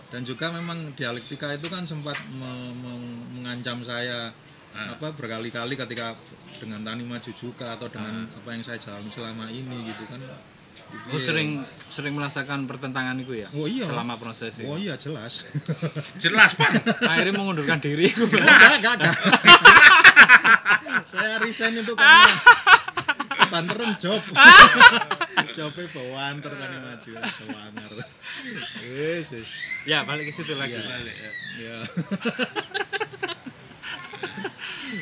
dan 0.09 0.21
juga 0.23 0.49
memang 0.49 0.93
dialektika 0.93 1.49
itu 1.51 1.65
kan 1.65 1.81
sempat 1.83 2.17
me- 2.31 2.73
me- 2.75 3.05
mengancam 3.33 3.81
saya 3.81 4.29
Ah. 4.69 4.93
apa 4.93 5.09
berkali-kali 5.09 5.73
ketika 5.75 6.13
dengan 6.55 6.85
tani 6.85 7.01
maju 7.01 7.31
juga 7.33 7.73
atau 7.73 7.89
dengan 7.89 8.29
apa 8.29 8.53
yang 8.53 8.61
saya 8.61 8.77
jalani 8.77 9.09
selama 9.09 9.49
ini 9.49 9.81
gitu 9.83 10.05
kan 10.05 10.21
Jadi, 10.21 11.09
Oh 11.09 11.17
sering 11.19 11.49
sering 11.81 12.13
merasakan 12.13 12.63
pertentangan 12.63 13.17
itu 13.17 13.33
ya 13.35 13.49
oh 13.49 13.65
iya 13.65 13.81
selama 13.83 14.13
proses 14.15 14.61
oh 14.61 14.77
ini. 14.77 14.85
iya 14.85 14.93
jelas 14.95 15.41
Jelas 16.21 16.53
Pak. 16.53 16.69
Akhirnya 17.09 17.33
mengundurkan 17.33 17.81
diri. 17.81 18.13
enggak 18.13 18.77
enggak 18.77 18.93
enggak 19.01 19.15
saya 21.05 21.39
resign 21.39 21.79
itu 21.79 21.93
karena 21.95 22.27
banteran 23.49 23.97
job 23.97 24.21
jobnya 25.57 25.85
bawa 25.91 26.35
antar 26.35 26.53
tani 26.53 26.77
maju 26.77 27.11
sewangar 27.33 27.91
yes 28.85 29.33
yes 29.33 29.49
ya 29.87 30.05
balik 30.05 30.29
ke 30.29 30.33
situ 30.35 30.53
lagi. 30.53 30.77
Iya. 30.77 30.85
Balik, 30.85 31.15
ya. 31.15 31.31
ya 31.59 31.77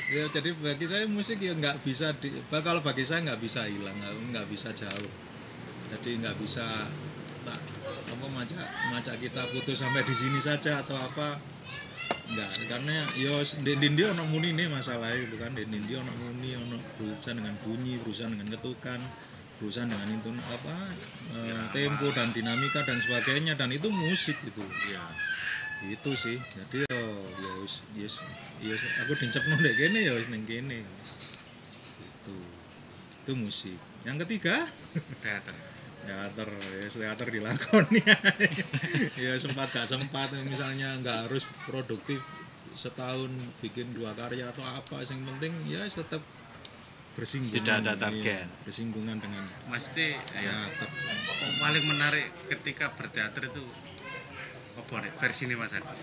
ya 0.08 0.24
jadi 0.32 0.50
bagi 0.56 0.86
saya 0.88 1.04
musik 1.08 1.40
ya 1.44 1.52
nggak 1.56 1.84
bisa 1.84 2.16
di 2.20 2.32
kalau 2.50 2.80
bagi 2.80 3.04
saya 3.04 3.24
nggak 3.28 3.40
bisa 3.44 3.68
hilang 3.68 3.96
nggak 4.32 4.48
bisa 4.48 4.72
jauh 4.72 5.12
jadi 5.92 6.10
nggak 6.24 6.36
bisa 6.40 6.88
tak 7.48 7.60
apa 8.12 8.28
macam 8.36 8.60
macam 8.92 9.16
kita 9.20 9.42
putus 9.52 9.80
sampai 9.80 10.04
di 10.04 10.16
sini 10.16 10.40
saja 10.40 10.84
atau 10.84 10.96
apa 11.00 11.40
nggak 12.28 12.50
karena 12.68 13.08
yo 13.16 13.32
di 13.64 13.72
di 13.80 14.04
ono 14.04 14.24
muni 14.28 14.52
nih 14.52 14.68
masalah 14.68 15.12
itu 15.16 15.40
kan. 15.40 15.56
Di 15.56 15.64
di 15.64 15.94
ono 15.96 16.12
muni 16.12 16.56
ono 16.56 16.78
berurusan 17.00 17.40
dengan 17.40 17.56
bunyi 17.64 17.96
berurusan 18.04 18.36
dengan 18.36 18.48
ketukan 18.58 19.00
berurusan 19.58 19.90
dengan 19.90 20.08
itu 20.14 20.30
apa 20.38 20.76
eh, 21.40 21.66
tempo 21.74 22.08
dan 22.12 22.30
dinamika 22.36 22.84
dan 22.84 23.00
sebagainya. 23.00 23.56
Dan 23.56 23.72
itu 23.72 23.88
musik 23.88 24.36
gitu. 24.44 24.64
Iya. 24.92 25.06
itu 25.94 26.12
sih. 26.18 26.38
Jadi 26.42 26.90
yo 26.90 27.04
ya 27.38 27.52
wis 27.62 27.86
yes 27.94 28.20
yes 28.60 28.82
aku 29.06 29.14
dicepno 29.14 29.62
ndek 29.62 29.78
kene 29.78 30.00
ya 30.04 30.14
wis 30.18 30.28
ning 30.28 30.44
kene. 30.44 30.84
Itu 32.02 32.36
itu 33.24 33.32
musik. 33.38 33.80
Yang 34.04 34.28
ketiga? 34.28 34.68
Teater. 35.24 35.56
Teater 36.06 36.50
ya 36.54 36.88
teater 36.88 37.28
dilakoni. 37.32 38.02
Ya 39.24 39.34
sempat 39.40 39.74
gak 39.74 39.90
sempat 39.90 40.30
misalnya 40.46 40.98
nggak 41.02 41.18
harus 41.28 41.50
produktif 41.66 42.22
setahun 42.78 43.34
bikin 43.64 43.90
dua 43.98 44.14
karya 44.14 44.54
atau 44.54 44.62
apa 44.62 45.02
yang 45.02 45.26
penting 45.26 45.54
ya 45.66 45.82
tetap 45.90 46.22
bersinggungan. 47.18 47.58
Tidak 47.58 47.76
ada 47.82 47.94
target. 47.98 48.46
bersinggungan 48.62 49.18
dengan 49.18 49.42
Mesti 49.74 50.08
ya. 50.38 50.54
teater. 50.70 50.90
Paling 51.58 51.86
menarik 51.90 52.26
ketika 52.46 52.94
berteater 52.94 53.50
itu 53.50 53.66
apa 54.78 54.94
nih 55.02 55.12
versi 55.18 55.50
ini 55.50 55.58
Mas 55.58 55.74
Agus? 55.74 56.02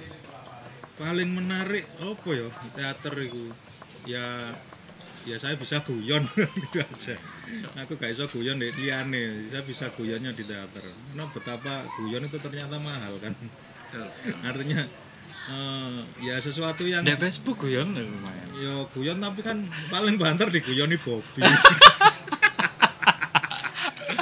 paling 0.94 1.26
menarik 1.26 1.86
apa 1.98 2.28
ya 2.34 2.46
teater 2.74 3.14
itu? 3.22 3.50
Ya 4.06 4.54
ya 5.24 5.36
saya 5.36 5.56
bisa 5.56 5.80
guyon. 5.80 6.24
Gitu 6.56 6.78
aja. 6.80 7.16
Aku 7.80 7.96
gak 7.96 8.12
bisa 8.12 8.24
guyon 8.28 8.60
di 8.60 8.68
liane 8.76 9.48
saya 9.48 9.62
bisa 9.64 9.88
guyonnya 9.92 10.32
di 10.32 10.44
teater. 10.44 10.84
Karena 10.84 11.24
betapa 11.32 11.72
guyon 11.98 12.24
itu 12.24 12.36
ternyata 12.38 12.76
mahal 12.76 13.16
kan? 13.20 13.32
Artinya 14.42 14.80
eh, 15.50 15.98
ya 16.24 16.36
sesuatu 16.38 16.84
yang 16.84 17.04
Di 17.04 17.14
Facebook 17.14 17.62
ya 17.64 17.84
lumayan. 17.84 18.48
ya 18.54 18.74
guyon 18.90 19.18
tapi 19.18 19.40
kan 19.40 19.64
paling 19.88 20.16
banter 20.16 20.48
diguyoni 20.48 20.96
Bobby. 20.98 21.42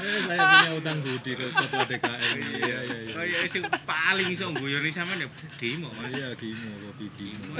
Eh, 0.02 0.18
saya 0.26 0.42
punya 0.42 0.70
utang 0.82 0.98
budi 0.98 1.32
ke 1.38 1.46
ketua 1.46 1.86
DKM 1.86 2.36
iya 2.58 2.78
iya 2.82 2.98
iya. 3.06 3.14
Oh 3.14 3.22
iya 3.22 3.46
sing 3.46 3.62
paling 3.86 4.34
iso 4.34 4.50
guyoni 4.50 4.90
sampean 4.90 5.22
ya. 5.22 5.28
Mas. 5.30 6.10
iya 6.10 6.28
Gimo 6.34 6.74
Bobby 6.82 7.06
Gimo 7.14 7.54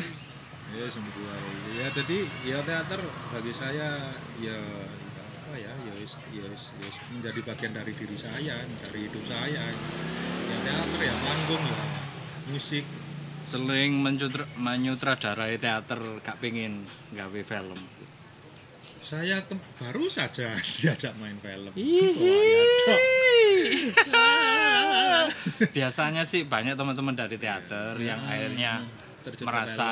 ya 0.72 0.86
semua 0.88 1.36
ya 1.76 1.86
jadi 1.92 2.18
ya 2.42 2.58
teater 2.64 3.00
bagi 3.28 3.52
saya 3.52 4.10
ya 4.40 4.56
apa 5.52 5.56
ya 5.60 5.68
ya 5.68 5.92
ya 5.92 6.06
ya 6.32 6.48
menjadi 7.12 7.40
bagian 7.44 7.72
dari 7.76 7.92
diri 7.92 8.16
saya 8.16 8.56
dari 8.80 9.04
hidup 9.04 9.24
saya. 9.28 9.64
Ya 10.48 10.56
teater 10.64 11.00
ya 11.00 11.14
panggung 11.14 11.60
ya 11.60 11.84
musik. 12.48 12.84
Sering 13.42 14.00
mencutra, 14.00 14.46
menyutradarai 14.54 15.58
teater 15.58 15.98
gak 16.22 16.38
pengen 16.40 16.86
gawe 17.12 17.42
film. 17.42 17.80
saya 19.02 19.42
ke- 19.42 19.58
baru 19.76 20.06
saja 20.06 20.54
diajak 20.78 21.12
main 21.18 21.34
film. 21.42 21.74
Biasanya 25.74 26.22
sih 26.22 26.46
banyak 26.46 26.78
teman-teman 26.78 27.12
dari 27.12 27.36
teater 27.36 27.98
yang 27.98 28.22
akhirnya 28.22 28.82
Terjun 29.22 29.42
ke 29.42 29.48
merasa 29.48 29.88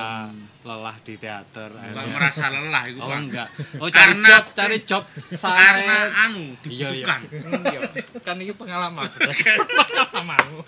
lelah 0.60 0.96
di 1.00 1.14
teater 1.16 1.70
Bukan 1.70 1.86
akhirnya. 1.86 2.12
merasa 2.12 2.44
lelah 2.50 2.82
itu 2.84 2.98
oh 3.00 3.10
enggak. 3.14 3.48
Oh 3.78 3.88
cari 3.88 3.94
Karena- 4.14 4.28
job 4.28 4.44
cari 4.52 4.78
job 4.82 5.02
Karena 5.06 5.38
saya 5.38 6.26
anu 6.26 6.44
iya 6.66 6.90
iya. 6.90 7.06
dibutuhkan. 7.06 7.20
Iya. 7.64 7.80
kan 8.20 8.36
ini 8.36 8.52
pengalaman. 8.52 9.06
Pengalamanmu. 9.10 10.60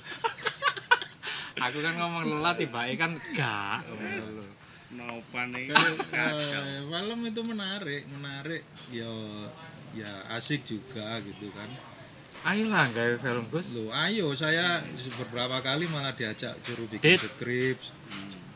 Aku 1.63 1.79
kan 1.79 1.95
ngomong 1.95 2.23
lelah 2.27 2.55
tiba 2.57 2.81
kan 2.97 3.11
enggak. 3.15 3.79
Nopan 4.93 5.57
eh, 5.57 5.73
film 6.85 7.21
itu 7.25 7.41
menarik, 7.49 8.03
menarik. 8.13 8.61
Ya, 8.93 9.09
ya 9.97 10.11
asik 10.37 10.69
juga 10.69 11.17
gitu 11.25 11.49
kan. 11.53 11.69
ayolah 12.43 12.91
gawe 12.91 13.15
film 13.17 13.45
Gus. 13.49 13.71
Loh, 13.73 13.89
ayo. 13.95 14.35
Saya 14.35 14.83
beberapa 15.17 15.63
kali 15.63 15.87
malah 15.87 16.13
diajak 16.13 16.59
suruh 16.61 16.85
bikin 16.91 17.15
Dit. 17.15 17.23
skrip, 17.23 17.79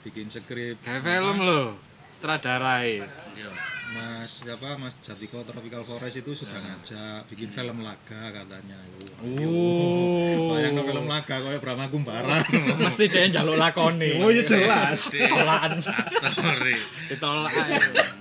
bikin 0.06 0.30
skrip. 0.30 0.78
gawe 0.80 1.00
film 1.00 1.36
lo 1.40 1.74
sutradarai 2.14 3.02
Yo. 3.36 3.50
Mas 3.86 4.42
siapa 4.42 4.74
Mas 4.76 4.96
Jatiko 4.98 5.44
Tropical 5.44 5.82
Forest 5.82 6.18
itu 6.18 6.32
sudah 6.34 6.58
ngajak 6.58 7.22
bikin 7.28 7.46
film 7.46 7.80
laga 7.80 8.32
katanya. 8.32 8.74
oh 9.22 10.50
Bayang 10.50 10.74
film 10.74 11.06
laga 11.06 11.36
kayak 11.38 11.60
Brahma 11.60 11.86
Kumbara. 11.86 12.40
mesti 12.78 13.06
dia 13.06 13.28
njaluk 13.28 13.54
lakoni 13.54 14.18
oh 14.18 14.32
iya 14.32 14.42
jelas. 14.42 15.06
tolakan 15.06 15.78
Sorry. 15.78 16.74
ditolak 17.06 17.52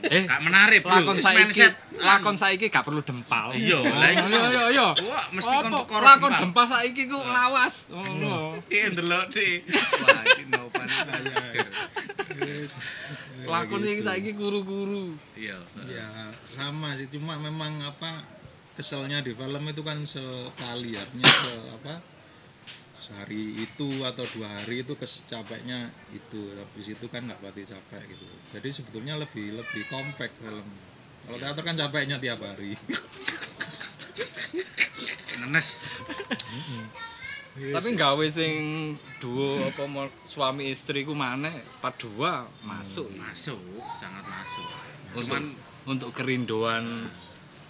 eh 0.05 0.23
Gak 0.23 0.41
menarik, 0.43 0.81
lakon 0.85 1.17
saiki. 1.17 1.65
Lakon 1.97 2.35
saiki 2.35 2.67
gak 2.67 2.83
perlu 2.83 2.99
dempal 2.99 3.51
Iya, 3.51 3.79
lah 3.79 4.09
iku. 4.09 4.25
iya 4.25 4.43
iya 4.49 4.65
iya 4.69 4.87
Wah, 4.97 5.25
mesti 5.29 5.55
kon 5.55 5.71
perkara 5.71 6.03
lakon 6.11 6.31
dempal. 6.35 6.65
saiki 6.65 7.03
ku 7.05 7.19
lawas 7.19 7.75
ngono 7.87 8.59
Ki 8.65 8.79
ndelok 8.89 9.25
di. 9.29 9.47
Wah, 10.01 10.21
iki 10.25 10.43
Nopan. 10.47 10.87
Lakon 13.45 13.79
Gitu. 13.79 13.91
iki 13.91 14.01
saiki 14.01 14.31
guru-guru 14.33 15.13
Iya. 15.35 15.61
Ya 15.85 16.09
sama 16.51 16.97
sih 16.97 17.07
cuma 17.07 17.37
memang 17.37 17.77
apa 17.79 18.25
keselnya 18.73 19.21
di 19.21 19.31
film 19.31 19.63
itu 19.63 19.81
kan 19.81 20.01
sekali 20.03 20.97
artinya 20.97 21.29
se 21.29 21.53
apa 21.71 21.93
sehari 22.97 23.53
itu 23.55 23.87
atau 24.01 24.25
dua 24.25 24.49
hari 24.49 24.81
itu 24.81 24.97
kescapeknya 24.97 25.87
itu 26.09 26.41
habis 26.51 26.89
itu 26.89 27.05
kan 27.05 27.21
nggak 27.21 27.37
pati 27.37 27.63
capek 27.63 28.01
gitu 28.07 28.25
jadi 28.49 28.67
sebetulnya 28.71 29.13
lebih 29.15 29.53
lebih 29.53 29.83
kompak 29.85 30.33
film 30.33 30.65
kalau 31.25 31.37
teater 31.37 31.63
kan 31.65 31.75
capeknya 31.75 32.17
tiap 32.17 32.39
hari 32.39 32.77
Nenes. 35.35 35.67
tapi 37.55 37.95
gawe 37.95 38.25
sing 38.27 38.95
duo 39.17 39.63
apa 39.63 39.83
suami 40.27 40.67
istri 40.69 41.07
ku 41.07 41.15
maneh 41.15 41.55
part 41.79 41.95
dua 41.95 42.43
masuk 42.61 43.07
Masuk, 43.15 43.59
sangat 43.87 44.27
masuk. 44.27 44.67
untuk 45.15 45.23
Cuman 45.23 45.43
untuk 45.85 46.09
kerinduan 46.11 46.83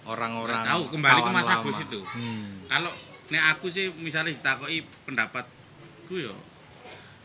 orang-orang 0.09 0.65
tahu 0.65 0.83
kembali 0.89 1.19
ke 1.21 1.31
Mas. 1.33 1.49
Agus 1.49 1.77
itu. 1.85 2.01
hmm. 2.01 2.65
Kalau 2.65 2.89
nek 3.29 3.43
aku 3.57 3.69
sih 3.69 3.89
misalnya 3.93 4.33
ditakoki 4.33 4.85
pendapatku 5.05 6.13
yo 6.17 6.33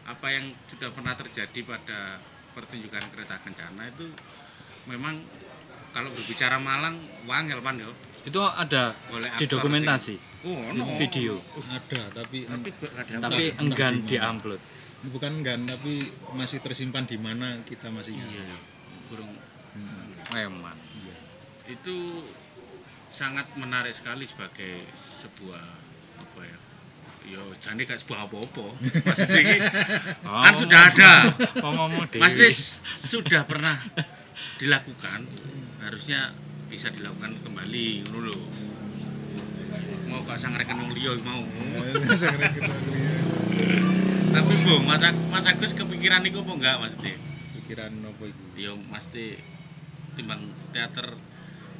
apa 0.04 0.26
yang 0.28 0.48
sudah 0.68 0.88
pernah 0.92 1.16
terjadi 1.16 1.60
pada 1.64 2.18
pertunjukan 2.52 3.04
kereta 3.14 3.36
kencana 3.40 3.88
itu 3.88 4.08
memang 4.84 5.16
kalau 5.90 6.08
berbicara 6.08 6.56
Malang 6.56 6.96
wangel 7.24 7.58
pan 7.58 7.76
yo 7.76 7.90
itu 8.20 8.36
ada 8.36 8.92
oleh 9.08 9.28
di 9.34 9.46
dokumentasi 9.46 10.14
sing- 10.14 10.28
Oh, 10.40 10.56
no. 10.72 10.96
video. 10.96 11.36
Ada 11.68 12.00
tapi 12.16 12.48
Tapi 12.48 12.68
ada 12.96 13.12
tapi 13.20 13.52
Entah- 13.52 13.60
enggan 13.60 13.92
entah 13.94 14.08
di 14.08 14.16
upload 14.16 14.60
bukan 15.02 15.32
enggak 15.36 15.56
tapi 15.66 16.00
masih 16.32 16.58
tersimpan 16.58 17.04
di 17.04 17.16
mana 17.16 17.60
kita 17.62 17.88
masih 17.88 18.12
Iya, 18.14 18.24
tahu. 18.40 18.60
burung 19.10 19.32
Eman. 20.30 20.76
itu 21.66 21.96
sangat 23.10 23.46
menarik 23.54 23.92
sekali 23.92 24.24
sebagai 24.24 24.80
sebuah 24.96 25.60
apa 26.16 26.40
ya 26.40 26.58
yo 27.28 27.42
jadi 27.56 27.80
gak 27.84 28.00
sebuah 28.00 28.24
apa-apa. 28.24 28.64
Maksudnya 28.80 29.40
ini 29.40 29.58
kan 30.44 30.54
sudah 30.56 30.80
ada. 30.88 31.12
Dewi. 31.28 32.16
Mas 32.16 32.34
Tis 32.34 32.58
sudah 32.90 33.44
pernah 33.44 33.76
dilakukan 34.58 35.26
harusnya 35.80 36.34
bisa 36.70 36.92
dilakukan 36.92 37.34
kembali 37.42 38.06
lho. 38.10 38.38
Mau 40.10 40.22
gak 40.26 40.38
sangreken 40.38 40.78
wong 40.78 40.92
liya 40.94 41.14
mau. 41.22 41.42
Tapi 44.30 44.52
bu 44.62 44.78
Mas, 44.86 45.02
Mas 45.30 45.46
Agus 45.46 45.74
kepikiran 45.74 46.22
iku 46.26 46.46
apa 46.46 46.52
enggak 46.54 46.76
Mas 46.78 46.94
pikiran 47.70 47.94
apa 48.02 48.22
itu 48.26 48.44
yo 48.58 48.74
mesti 48.74 49.38
timbang 50.18 50.42
teater 50.74 51.14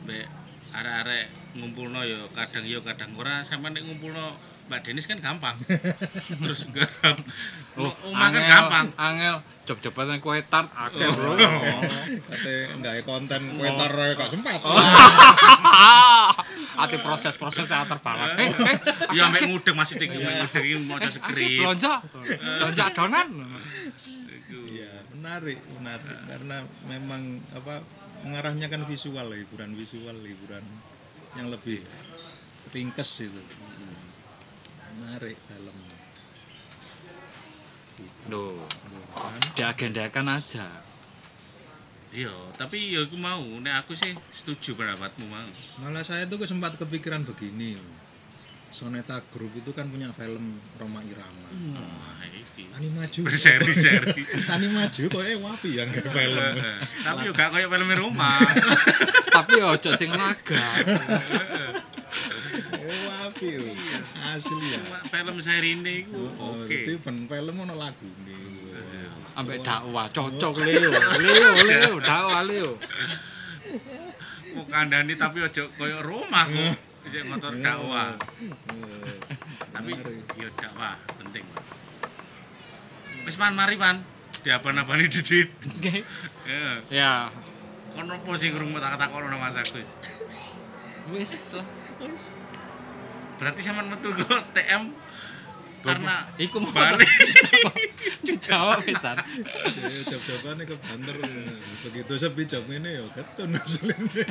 mbek 0.07 0.27
arek-arek 0.71 1.27
ngumpulno 1.51 2.01
yo 2.03 2.31
kadang 2.31 2.65
yo 2.65 2.79
kadang 2.81 3.11
ora. 3.15 3.43
Sampe 3.43 3.69
nek 3.69 3.83
ngumpulno 3.83 4.39
Mbak 4.71 4.81
Denis 4.87 5.07
kan 5.07 5.19
gampang. 5.19 5.59
Terus 6.41 6.71
garap 6.71 7.19
Oh, 7.79 7.91
omah 8.07 8.29
kan 8.29 8.39
angel, 8.39 8.51
gampang. 8.51 8.87
angel. 8.95 9.37
Job-joban 9.67 10.19
kue 10.19 10.43
tart 10.47 10.71
akeh 10.71 11.07
bro. 11.07 11.35
Kate 11.35 12.55
nggak 12.79 12.95
konten 13.03 13.41
kue 13.55 13.69
tar 13.71 13.91
gak 14.15 14.29
sempat. 14.29 14.59
ati 16.77 16.97
proses-proses 16.99 17.67
teater 17.67 17.99
banget. 17.99 18.29
Eh 18.37 18.51
eh. 18.51 18.77
Ya 19.15 19.27
ambek 19.27 19.47
ngudeg 19.47 19.75
masih 19.75 19.99
tinggi 19.99 20.19
ngudeg 20.19 20.63
iki 20.63 20.77
Aki 20.79 21.11
skrip. 21.15 21.49
belanja 21.59 21.93
belanja 22.59 22.83
adonan. 22.91 23.29
Iya, 24.51 24.93
menarik, 25.15 25.59
menarik. 25.73 26.17
Karena 26.27 26.57
memang 26.87 27.23
apa 27.55 27.83
mengarahnya 28.23 28.67
kan 28.67 28.83
visual, 28.85 29.31
hiburan 29.31 29.75
visual, 29.75 30.15
hiburan 30.15 30.63
yang 31.39 31.51
lebih 31.51 31.85
ringkes 32.75 33.27
itu. 33.27 33.43
Menarik 35.01 35.37
film. 35.47 35.77
Loh, 38.33 38.57
Kan? 39.11 39.41
diagendakan 39.59 40.41
aja 40.41 40.67
iya 42.11 42.33
tapi 42.59 42.95
ya 42.95 43.07
aku 43.07 43.15
mau 43.19 43.43
nek 43.63 43.87
aku 43.87 43.95
sih 43.95 44.17
setuju 44.35 44.75
pendapatmu 44.75 45.31
mau 45.31 45.47
Malah 45.83 46.03
saya 46.03 46.27
tuh 46.27 46.43
sempat 46.43 46.75
kepikiran 46.75 47.23
begini. 47.23 47.79
Soneta 48.81 49.21
Group 49.29 49.53
itu 49.55 49.71
kan 49.71 49.85
punya 49.87 50.09
film 50.11 50.57
Roma 50.75 51.01
Irama. 51.03 51.49
wah 51.77 52.25
iki 52.27 52.65
Tani 52.67 52.89
maju. 52.89 53.21
berseri-seri 53.23 54.25
Tani 54.49 54.67
maju 54.67 55.03
kok 55.07 55.23
eh 55.23 55.37
wapi 55.37 55.71
yang 55.75 55.89
nggak 55.89 56.09
film. 56.09 56.55
tapi 56.99 57.21
juga 57.27 57.45
kayak 57.51 57.69
film 57.69 57.89
rumah 57.95 58.41
tapi 59.37 59.53
ya 59.55 59.67
ojo 59.69 59.91
sing 59.93 60.09
laga 60.11 60.65
Eh 62.73 63.01
wapi. 63.05 63.51
Asli 64.27 64.67
ya. 64.71 64.81
film 65.05 65.37
seri 65.39 65.71
ini 65.75 65.95
iku 66.01 66.23
Oh, 66.35 66.57
oke 66.59 66.67
Jadi 66.67 66.93
ben 66.99 67.17
film 67.23 67.55
ono 67.59 67.75
lagu 67.75 68.09
nih. 68.25 68.39
ambek 69.33 69.61
dakwah 69.61 70.09
cocok 70.09 70.55
Leo 70.59 70.91
Leo 71.19 71.51
Leo 71.61 71.95
dakwah 72.01 72.43
Leo 72.43 72.81
mau 74.51 74.67
kandani 74.67 75.15
tapi 75.15 75.39
ojo 75.41 75.71
koyo 75.73 76.01
rumah 76.01 76.43
kok 76.45 76.90
bisa 77.07 77.25
motor 77.27 77.53
dakwah 77.57 78.17
tapi 79.73 79.91
yo 80.37 80.49
dakwah 80.59 80.97
penting 81.21 81.45
wis 83.25 83.37
man 83.37 83.55
mari 83.57 83.77
man 83.77 84.01
diapa-apani 84.41 85.05
didit. 85.13 85.53
Ya 86.49 86.81
ya. 86.89 87.13
Kono 87.93 88.17
apa 88.17 88.31
sing 88.39 88.55
krungu 88.55 88.79
tak 88.81 88.97
takono 88.97 89.37
Mas 89.37 89.59
Agus? 89.59 89.89
Wis 91.13 91.59
lah. 91.59 91.67
Berarti 93.37 93.61
sampean 93.61 93.91
metu 93.93 94.09
kok 94.15 94.45
TM 94.57 94.83
karena 95.81 96.29
iku 96.37 96.61
balik 96.61 97.09
dijawab 98.29 98.85
pisan 98.85 99.17
Ya, 99.17 100.01
job-jobannya 100.13 100.69
ke 100.69 100.77
banter. 100.77 101.17
Begitu 101.89 102.13
sepi 102.21 102.45
job 102.45 102.69
ini 102.69 103.01
ya 103.01 103.05
ketun 103.17 103.57
aslinya. 103.57 104.29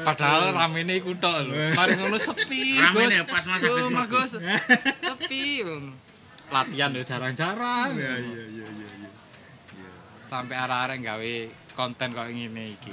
Padahal 0.00 0.50
ramene 0.50 0.96
iku 0.96 1.14
tok 1.14 1.44
lho 1.44 1.54
mari 1.72 1.94
ngono 1.94 2.16
sepi 2.16 2.76
Ramene 2.76 3.22
pas 3.24 3.44
Mas 3.44 3.60
Yo, 3.60 3.70
Agus 3.70 3.86
Mas 3.86 4.06
mlebu. 4.06 4.12
Gus 4.12 4.30
sepi 5.00 5.44
latihan 6.48 6.90
yo 6.90 7.02
jarang-jarang 7.02 7.90
Iya 7.92 8.14
iya 8.16 8.44
iya 8.48 8.66
iya. 8.66 8.88
iya. 8.90 9.90
sampai 10.26 10.54
arah-arah 10.54 10.96
gawe 10.96 11.34
konten 11.72 12.10
kok 12.10 12.26
ngene 12.26 12.74
iki 12.74 12.90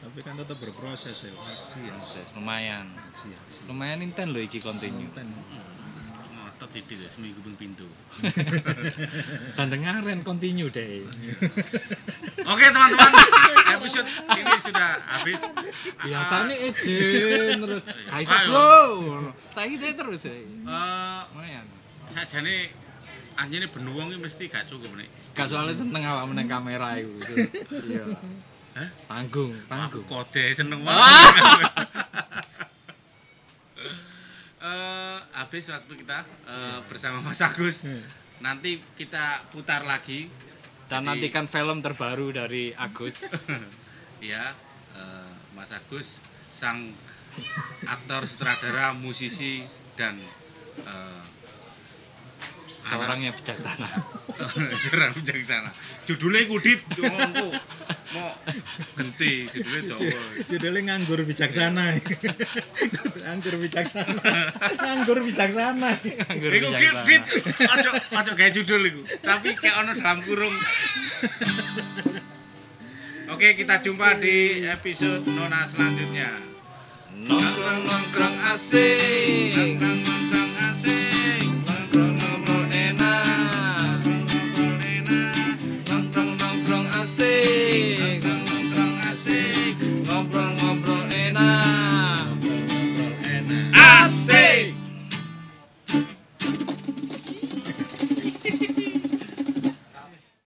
Tapi 0.00 0.16
kan 0.20 0.32
tetap 0.32 0.56
berproses 0.56 1.12
ya. 1.20 1.28
Aksi 1.30 1.76
ya. 1.82 1.92
Proses, 1.92 2.32
lumayan 2.32 2.88
Aksi 3.04 3.28
aksi. 3.28 3.58
lumayan 3.66 4.00
inten 4.00 4.30
lho 4.30 4.40
iki 4.40 4.58
continue 4.58 5.06
Konten. 5.06 5.28
ngotot 6.30 6.70
titik 6.70 6.96
ya 6.96 7.08
seminggu 7.08 7.40
ping 7.40 7.56
pintu 7.56 7.88
dan 9.56 9.66
dengaran 9.68 10.20
continue 10.20 10.68
deh 10.68 11.04
oke 12.42 12.64
teman-teman 12.66 13.12
episode 13.72 14.08
ini 14.08 14.56
sudah 14.58 14.90
habis. 15.02 15.38
Biasanya 16.00 16.56
izin 16.66 17.58
terus. 17.58 17.84
Kaisa 18.06 18.36
bro. 18.44 18.80
Saya 19.50 19.66
gitu 19.68 19.84
terus 19.86 20.20
ya. 20.24 20.34
Eh, 20.34 21.20
Lumayan. 21.30 21.66
sajane 22.10 22.74
anjene 23.34 23.66
benuwong 23.66 24.10
iki 24.10 24.18
mesti 24.18 24.44
gak 24.46 24.66
cukup 24.66 24.90
nih. 24.94 25.06
Gak 25.32 25.46
soalnya 25.46 25.72
seneng 25.72 26.02
awak 26.02 26.26
meneng 26.26 26.46
kamera 26.46 26.98
itu. 26.98 27.46
Iya. 27.70 28.04
Hah? 28.70 28.88
Tanggung, 29.06 29.50
Aku 29.56 29.66
tanggung. 29.66 30.04
kode 30.06 30.44
seneng 30.52 30.82
banget. 30.82 31.70
Eh, 34.60 35.18
habis 35.32 35.64
waktu 35.66 35.92
kita 35.96 36.18
eh, 36.44 36.78
bersama 36.84 37.24
Mas 37.24 37.40
Agus. 37.40 37.80
Nanti 38.40 38.76
kita 38.92 39.40
putar 39.48 39.82
lagi 39.82 40.28
Dan 40.90 41.06
Jadi- 41.06 41.30
nantikan 41.30 41.46
film 41.46 41.78
terbaru 41.78 42.34
dari 42.34 42.74
Agus. 42.74 43.30
ya 44.20 44.50
eh, 44.98 45.30
Mas 45.54 45.70
Agus 45.70 46.18
sang 46.58 46.92
aktor 47.86 48.26
sutradara 48.26 48.92
musisi 48.92 49.62
dan 49.94 50.18
eh, 50.84 51.22
Seorang 52.90 53.22
yang 53.22 53.38
bijaksana. 53.38 53.86
seorang 54.82 55.12
bijaksana 55.14 55.70
judulnya 56.08 56.48
kudit 56.48 56.80
ngomongku 56.96 57.48
mau 58.10 58.34
genti 58.96 59.46
judulnya 59.46 59.82
Jawa 59.88 60.20
Judulnya 60.44 60.80
nganggur 60.90 61.20
bijaksana. 61.22 61.84
nganggur 63.20 63.54
bijaksana. 63.56 64.22
nganggur 64.76 65.18
bijaksana. 65.22 65.90
Anggur 66.26 66.50
Iku 66.50 66.68
bijaksana. 66.68 67.00
kudit 67.00 67.22
ojo 67.62 67.90
ojo 68.12 68.32
kayak 68.34 68.52
judul 68.52 68.82
iku 68.84 69.02
tapi 69.20 69.54
kayak 69.54 69.76
ono 69.78 69.92
dalam 69.94 70.18
kurung 70.20 70.54
Oke, 73.30 73.54
kita 73.54 73.78
jumpa 73.78 74.18
di 74.18 74.66
episode 74.66 75.22
Nona 75.30 75.62
selanjutnya. 75.62 76.34
Nongkrong-nongkrong 77.14 78.36
asik. 78.50 79.78